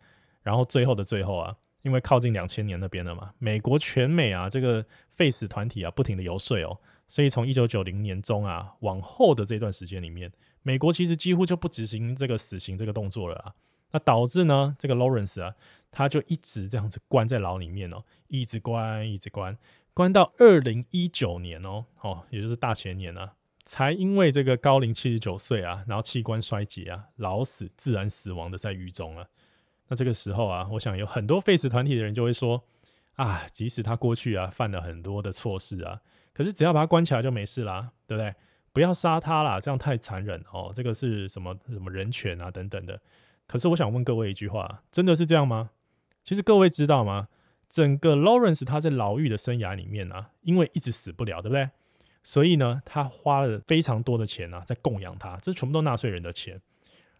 [0.43, 6.79] 然后最后的最后啊，因为靠近两千年那边了嘛，美国全美啊，这个废死团体啊，不停的游说哦，
[7.09, 13.55] 所以从一九九零年中啊往后的这段时间里面，美国其实几乎就不执行这个死刑这个动作了啊。
[13.91, 15.55] 那导致呢，这个 Lawrence 啊，
[15.91, 19.59] 他就一直这样子关在牢里面哦，一直关，一直关，
[19.93, 23.35] 关到二零一九年哦，哦，也就是大前年啊，
[23.67, 29.27] 才因为这个高龄七十九岁啊，然后器官衰竭啊，老死自然死亡的在狱中啊。
[29.89, 32.63] 那这个时候啊，我想有很多废死团体的人就会说
[33.17, 36.01] 啊，即使他过去啊犯了很多的错事啊，
[36.33, 38.35] 可是只要把他关起来就没事啦，对不对？
[38.73, 42.99] 不要杀他啦，这样太残忍哦，这个是什么什么人权啊等等的。
[43.47, 45.71] 可是我想问各位一句话，真的是这样吗？
[46.25, 47.29] 其实各位知道吗？
[47.69, 51.69] 整个 Lawrence 他在牢狱的生涯里面啊，因为一直死不了，对不对？
[52.23, 56.63] 所以呢，他花了非常多的钱啊，在供养他，这全部都纳税人的钱。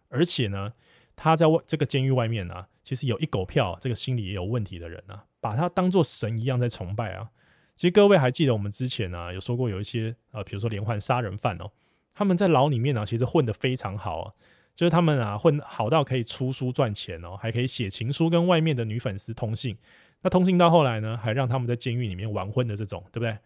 [0.09, 0.73] 而且呢，
[1.15, 7.29] 他在外这个监狱外面啊，其实有一狗票这个心理也有问题的人啊，把他当做神一样在崇拜啊。
[7.75, 11.71] 其实各位还记得我们之前啊有说过，有一些呃，比如说连环杀人犯哦，
[12.13, 14.33] 他们在牢里面啊，其实混得非常好啊。
[14.75, 19.77] 就是他们啊，混好到可以出书赚钱哦，还可以写情书跟外面的女粉丝通信。
[20.21, 23.37] 那通信到后来呢，还让他们在监狱里面完婚的这种，对不对？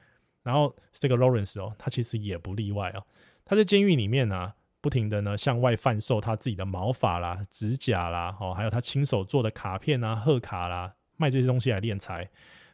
[0.43, 3.03] 然后这个 Lawrence 哦，他其实也不例外哦。
[3.43, 4.53] 他在监狱里面呢，
[4.87, 12.21] 不停的呢向外贩售他自己的毛发啦、指甲啦，哦，还有他亲手做的卡片啊、贺卡啦，卖这些东西来敛财。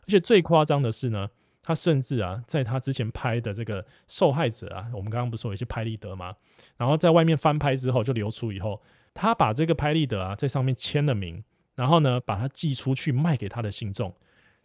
[0.02, 1.28] 而且最夸张的是呢。
[1.66, 6.36] 他甚至啊，在他之前拍的这个受害者啊，我们刚刚不是说有些拍立得吗？
[6.76, 8.82] 然后在外面翻拍之后就流出以后，
[9.14, 11.42] 他把这个拍立得啊在上面签了名，
[11.78, 14.14] 然后呢把它寄出去卖给他的信众。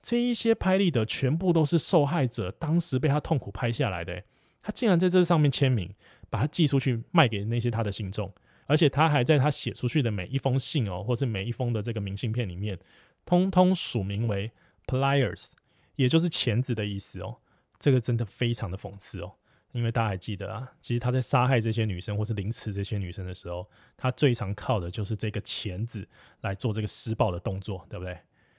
[0.03, 4.21] 这一些拍立得全部都是受害者当时被他痛苦拍下来的，
[4.61, 5.95] 他竟然在这上面签名，
[6.31, 8.33] 把它寄出去卖给那些他的信众，
[8.67, 12.79] 而且他还在他写出去的每一封信哦，或是每一封的这个明信片里面，
[13.25, 14.51] 通通署名为
[14.87, 15.53] Pliers。
[15.97, 17.39] 也就是钳子的意思哦，
[17.77, 19.33] 这个真的非常的讽刺哦，
[19.73, 26.09] 因为大家还记得啊，其实他在杀害这些女生或是凌迟这些女生的时候，他最常靠的就是这个钳子
[26.43, 28.17] 来做这个施暴的动作，对不对？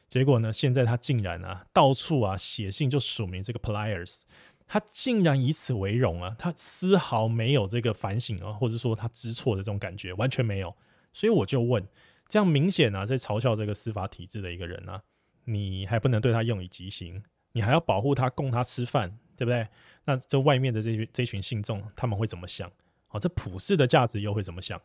[0.10, 4.24] 结果呢，现在他竟然啊，到处啊写信就署名这个 Pliers，
[4.72, 10.74] 他竟然以此为荣啊，他丝毫没有这个反省啊，或者说他知错的这种感觉，完全没有。
[11.12, 11.84] 所以我就问，
[12.28, 15.02] 这样明显啊，在嘲笑这个司法体制的一个人啊。
[15.46, 19.68] 你还不能对他用以极刑，你还要保护他，供他吃饭，对不对？
[20.06, 22.72] 那这外面的这群这群信众他们会怎么想？
[23.10, 24.80] 哦，这普世的价值又会怎么想？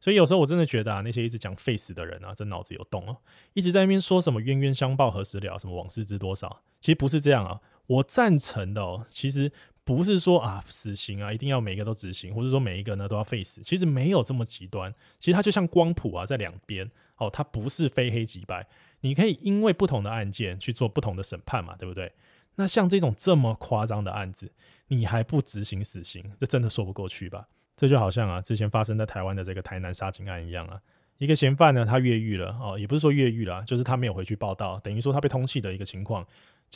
[0.00, 3.18] 所以有时候我真的觉得啊，那些一直讲废死的人啊，这脑子有洞哦，
[3.52, 7.60] 一直在那边说什么冤冤相报何时了，什么往事知多少，其实不是这样啊。
[7.86, 9.50] 我赞成的哦，其实
[9.84, 14.92] 不是说啊死刑啊一定要每一个都执行，或者说每一个呢都要废死，其实没有这么极端。
[15.18, 18.66] 其实它就像光谱啊，在两边哦，它不是非黑即白。
[19.00, 22.12] 你可以因为不同的案件去做不同的审判嘛，对不对？
[22.56, 24.50] 那像这种这么夸张的案子，
[24.88, 27.46] 你还不执行死刑，这真的说不过去吧？
[27.76, 30.80] 这就好像啊，之前发生在台湾的这个台南杀警案一样啊，
[31.18, 36.26] 一个嫌犯呢，他越狱了哦，也不是说越狱了，就是他没有回去报到，等于说他被通缉的一个情况。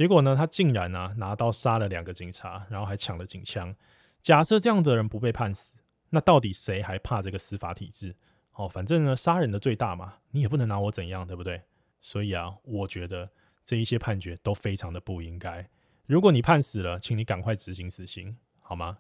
[0.01, 3.77] 结果呢，他竟然呢、拿刀杀了两个警察，然后还抢了警枪。
[4.23, 5.77] 假设这样的人不被判死，
[6.09, 8.17] 那到底谁还怕这个司法体制？
[8.55, 11.61] 哦，反正呢，杀人的最大嘛，你也不能拿我怎样，对不对？
[12.01, 13.29] 所以啊，我觉得
[13.63, 15.69] 这一些判决都非常的不应该。
[16.07, 18.97] 如果你判死了，请你赶快执行死刑，好吗？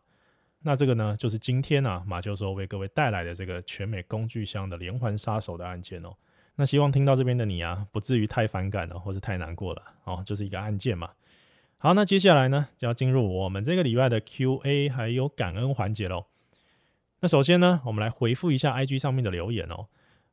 [0.58, 6.14] 那这个呢，就是今天啊，马教授为各位带来的这个全美工具箱的连环杀手的案件哦。
[6.56, 11.10] 那希望听到这边的你啊，不至于太反感了，或是太难过了哦，就是一个案件嘛。
[11.78, 16.26] 好，那接下来呢，就要进入我们这个礼拜的 Q&A 还有感恩环节喽。
[17.20, 19.86] 那首先呢，我们来回复一下 IG 上面的留言哦。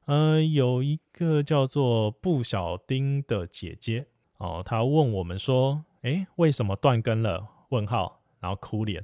[0.06, 4.08] 呃，有一个叫做布小丁的姐姐
[4.38, 9.04] 哦，她问我们说：“诶，为什么断更了？”问号，然后哭脸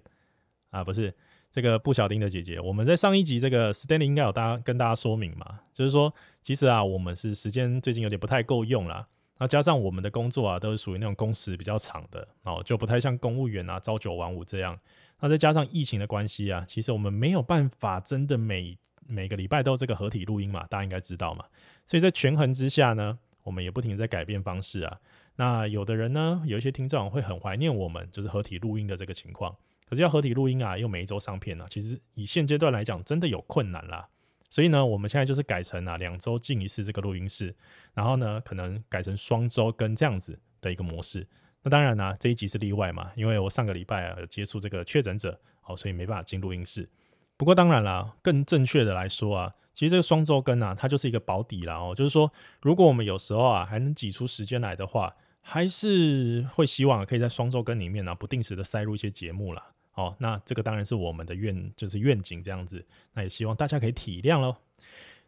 [0.70, 1.14] 啊，不是
[1.54, 2.60] 这个布小丁的姐姐。
[2.60, 9.08] 我们在上一集这个 Stanley 应该有大家跟大家说明嘛，就是说其实啊，我们是时间最近有点不太够用啦。
[9.38, 14.80] 那加上我们的工作啊，都是属于那种工时比较长的哦，就不太像公务员啊，朝九晚五这样。
[15.20, 18.76] 那再加上疫情的关系啊，其实我们没有办法真的每
[19.08, 21.46] 每个礼拜都这个合体录音嘛，大家应该知道嘛。
[21.86, 25.00] 所以在权衡之下呢，我们也不停在改变方式啊。
[25.36, 29.56] 那有的人呢，有一些听众会很怀念我们就是合体录音的这个情况，
[29.94, 34.10] 可是要合体录音啊，又每一周上片啊，其实以现阶段来讲，真的有困难啦。
[34.50, 37.56] 所以呢，我们现在就是改成啊两周进一次这个录音室，
[37.94, 41.28] 然后呢，可能改成双周更这样子的一个模式。
[41.62, 46.90] 那当然呢、这一集是例外嘛，因为我上个礼拜啊有接触这个确诊者，好，所以没办法进录音室。
[47.38, 52.34] 不过当然啦，更正确的来说啊，其实这个双周更啊，它就是一个保底啦哦，就是说，
[52.64, 59.73] 如果我们有时候啊还能挤出时间来的话，还是会希望可以在双周更里面呢、不定时的塞入一些节目啦。
[59.96, 62.86] 哦，那这个当然是我们的愿，就是愿景这样子。
[63.14, 64.58] 那也希望大家可以体谅喽。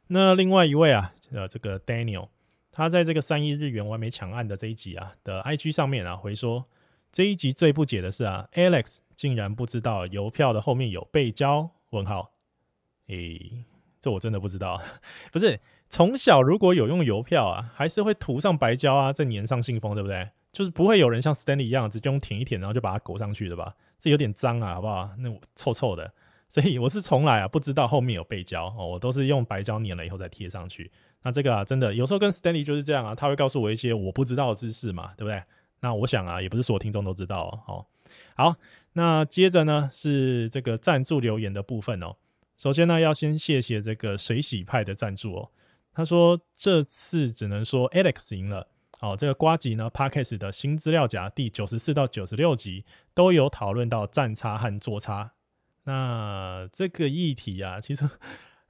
[0.07, 2.30] 那另外一位啊，呃，这个 Daniel，
[2.72, 6.66] 他在这个三亿日元完美抢案的这一集啊的 IG 上面啊回说，
[7.11, 11.72] 这一集最不解的是啊，Alex 竟然不知道邮票的后面有背胶？
[11.91, 12.32] 问号？
[13.07, 13.66] 诶，
[14.01, 14.82] 这我真的不知道。
[15.32, 15.59] 不是
[15.89, 20.30] 从小如果有用邮票啊，还是会涂上白胶啊，再粘上信封，对不对？
[20.51, 23.76] 就是不会有人像 Stanley 一样直接用舔一舔，然后就把它裹上去的吧？
[24.00, 25.10] 这有点脏啊，好不好？
[25.18, 26.14] 那臭臭的，
[26.50, 30.91] 所以我是从来啊不知道后面有背胶哦，我都是用白胶粘了以后再贴上去。
[31.24, 35.41] 那这个啊，真的有时候跟 Stanley 就是这样啊，他会告诉我一些我不知道的知识嘛，对不对？
[35.80, 37.86] 那我想啊，也不是所有听众都知道哦。
[38.36, 38.56] 好，
[38.93, 42.16] 那接着呢是这个赞助留言的部分哦。
[42.58, 45.50] 首先呢，要先谢谢这个水洗派的赞助哦。
[45.93, 48.68] 他说这次只能说 Alex 赢了。
[48.98, 55.32] 好，这个瓜吉呢，Podcast 的新资料夹第九十四到九十六集都有讨论到站差和坐差。
[55.84, 58.10] 那这个议题啊，其实，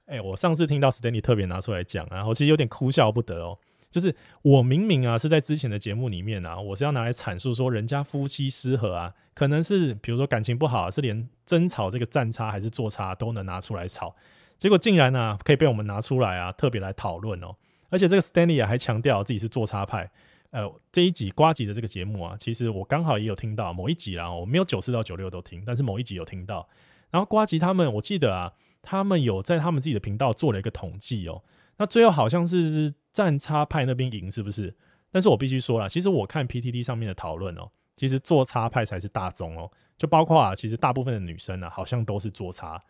[0.06, 3.58] 哎，我上次听到 Stanley 特别拿出来讲啊，我其实有点哭笑不得哦。
[3.88, 14.14] 就是我明明啊是在之前的节目里面啊，我是要拿来阐述说人家夫妻失和啊，可能是比如说感情不好，是连争吵这个站差还是坐差都能拿出来吵，
[14.58, 17.54] 结果竟然呢、啊、可以被我们拿出来啊，特别来讨论哦。
[17.88, 20.10] 而且这个 Stanley 啊还强调自己是做差派，
[20.50, 26.68] 呃，这一集瓜吉的这个节目啊，其实我刚好也有听到某一集啦，我没有九四到九六都听，但是某一集有听到。
[27.10, 31.42] 然后瓜吉他们，我记得啊，他们有在他们自己的频道做了一个统计哦，
[31.78, 34.74] 那最后好像是站差派那边赢，是不是？
[35.12, 42.82] 但是我必须说了，其实我看 PTT 上面的讨论哦，其实做差派才是大宗哦，就包括啊，其实大部分的女生啊，好像都是做差。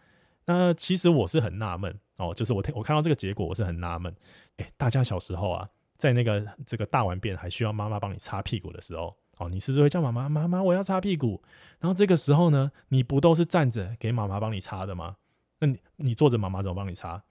[0.46, 4.14] 那其实我是很纳闷哦，就是我听我看到这个结果，我是很纳闷。
[4.56, 11.42] 哎，大家小时候啊，在那个这个大完便还需要妈妈帮你擦屁股的时候，哦，你是不是会叫妈妈妈妈我要擦屁股？
[11.80, 15.16] 然后这个时候呢，你不都是站着给妈妈帮你擦的吗？
[15.58, 17.22] 那你你坐着妈妈怎么帮你擦？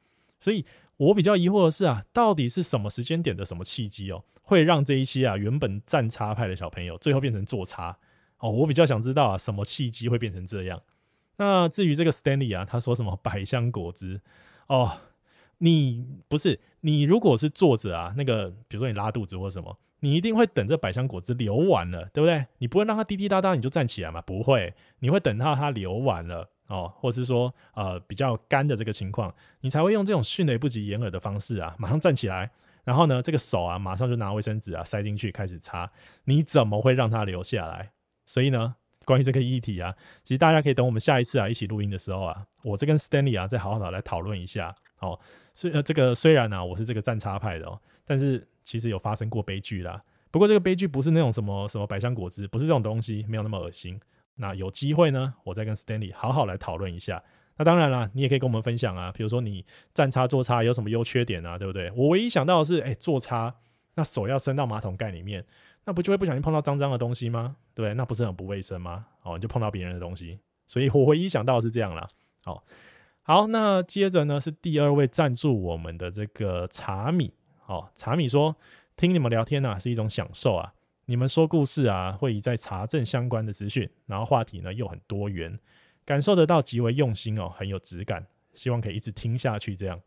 [0.41, 0.65] 所以
[0.97, 7.97] 我比较疑惑的是啊，到底是什么时间点的什么契机哦，会让这一些啊原本站差派的小朋友最后变成坐差？
[8.39, 10.81] 哦，我比较想知道啊，什么契机会变成这样？
[11.37, 14.21] 那至于这个 Stanley 啊，他说什么百香果汁
[14.67, 14.97] 哦？
[15.59, 22.45] 你不是你如果是坐着啊，那个比如说你拉肚子或什么，你一定会等这百香果汁流完了，对不对？
[22.57, 24.21] 你不会让它滴滴答答你就站起来嘛？
[24.21, 32.51] 不会，你会等到它流完了哦，或是说呃比较干的这个情况，你才会用这种迅雷不及掩耳的方式啊，马上站起来，
[32.83, 35.89] 然后呢这个手啊马上就拿卫生纸啊塞进去开始擦，
[36.25, 37.91] 你怎么会让它流下来？
[38.25, 38.75] 所以呢？
[39.05, 44.75] 关于这个议题啊，其实大家可以等我们下一次啊一起录音的时候啊，我这跟 Stanley 啊再好好的来讨论一下。
[44.99, 45.19] 哦，
[45.53, 50.01] 虽呃这个虽然呢、啊、我是这个站差派的哦，但是其实有发生过悲剧啦。
[50.31, 53.99] 不过这个悲剧不是那种什么什么百香果汁，不是这种东西，没有那么恶心。
[54.35, 57.23] 那有机会呢，我再跟 Stanley 好好来讨论一下。
[57.57, 61.89] 那当然啦，你也可以跟我们分享啊，比如说你站差坐差有什么优缺点啊，对不对？
[61.95, 63.55] 我唯一想到的是，哎，坐差
[63.95, 65.45] 那手要伸到马桶盖里面。
[65.85, 67.55] 那不就会不小心碰到脏脏的东西吗？
[67.75, 67.93] 对？
[67.93, 69.05] 那不是很不卫生吗？
[69.21, 72.07] 哦，你就碰到别人的东西，所以我唯一想到是这样啦。
[72.43, 72.63] 好，
[73.21, 77.31] 好，那接着呢是第二位赞助我们的这个茶米。
[77.67, 78.55] 哦，茶米说
[78.95, 80.73] 听你们聊天啊是一种享受啊，
[81.05, 85.59] 你们说故事啊会以在查证相关的资讯，然后话题呢又很多元，
[86.03, 89.99] 感受得到极为用心哦，很有质感，希望可以一直听下去这样。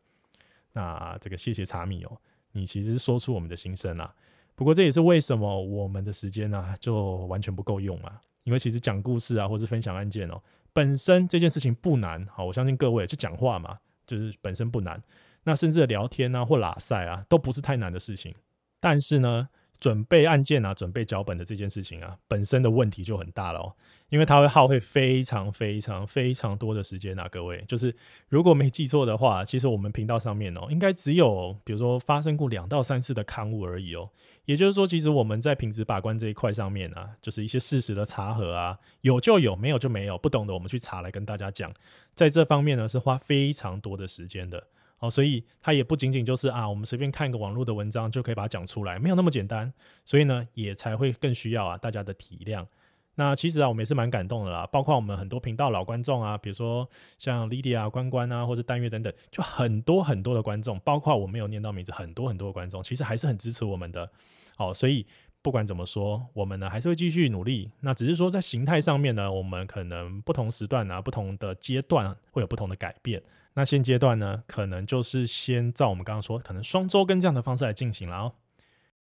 [0.73, 2.17] 那这个谢谢茶米哦，
[2.53, 4.13] 你其实说出我们的心声啦。
[4.59, 8.18] 不过这也是为什么我们的时间、啊、就完全不够用嘛？
[8.43, 12.26] 因为其实讲故事啊，或是分享案件哦，本身这件事情不难。
[12.26, 15.01] 好，我相信各位去讲话嘛，就是本身不难。
[15.44, 18.35] 那甚至聊天啊或拉塞啊，都不是太难的事情。
[18.80, 19.48] 但是呢，
[19.81, 23.73] 准备案件啊，准备脚本的这件事情啊，本身的问题就很大了哦，
[24.09, 27.95] 因为它会耗费非常非常非常多的时间啊，各位，就是
[28.29, 34.11] 如果没记错的话，其实我们频道上面哦，应该只有比如说发生过两到三次的刊物而已哦，
[34.47, 41.73] 也就是说，其实我们在品质把关这一块上面啊，就是一些事实的查核啊，有就有，没有就没有，不懂的我们去查来跟大家讲，
[42.15, 44.67] 在这方面呢是花非常多的时间的。
[45.01, 49.73] 哦，所以它也不仅仅就是啊，我们随便看一个网络的文章就可以把它讲出来，没有那么简单。
[50.05, 52.66] 所以呢，也才会更需要啊大家的体谅。
[53.15, 56.89] 那其实啊，我们也是蛮感动的啦，包括我们很多频道老观众啊，比如说
[57.19, 64.09] 像 Lydia 关关啊，或者单月等等，就很多很多的观众，包括我没有念到名字，很多很多的观众，其实还是很支持我们的。
[64.57, 65.05] 好，所以
[65.43, 67.70] 不管怎么说，我们呢还是会继续努力。
[67.81, 73.20] 那只是说在形态上面呢，我们可能不同时段啊，不同的阶段会有不同的改变。
[73.59, 78.32] 那现阶段呢，可能就是先照我们刚刚说，可能双周跟这样的方式来进行了哦。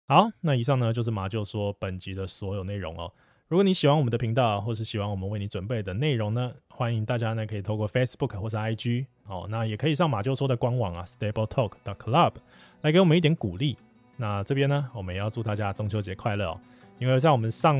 [0.07, 3.13] 好，那以上呢就是马就说本集的所有内容哦。
[3.49, 12.34] 如果你喜欢我们的频道，或是喜欢我们为你准备的内容呢，欢迎大家呢可以透过 Facebook 或是 IG 哦，那也可以上马就说的官网啊，StableTalk.Club
[12.81, 13.77] 来给我们一点鼓励。
[14.15, 16.59] 那这边呢，我们也要祝大家中秋节快乐哦，
[16.97, 17.77] 因为在我们上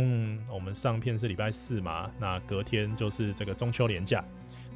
[0.47, 4.23] 我们上片是礼拜四嘛，那隔天就是这个中秋连假。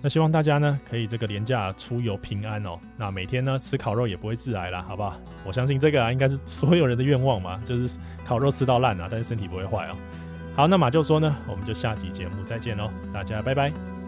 [0.02, 2.80] 那希望大家呢，可以这个廉价出游平安哦。
[2.98, 5.16] 那每天呢吃烤肉也不会致癌啦，好不好？
[5.46, 9.96] 我相信这个啊，应该是所有人的愿望嘛，就是烤肉吃到烂啊，但是身体不会坏哦。
[10.56, 14.01] 好，那马就说呢，我们就下集节目再见喽，大家拜拜。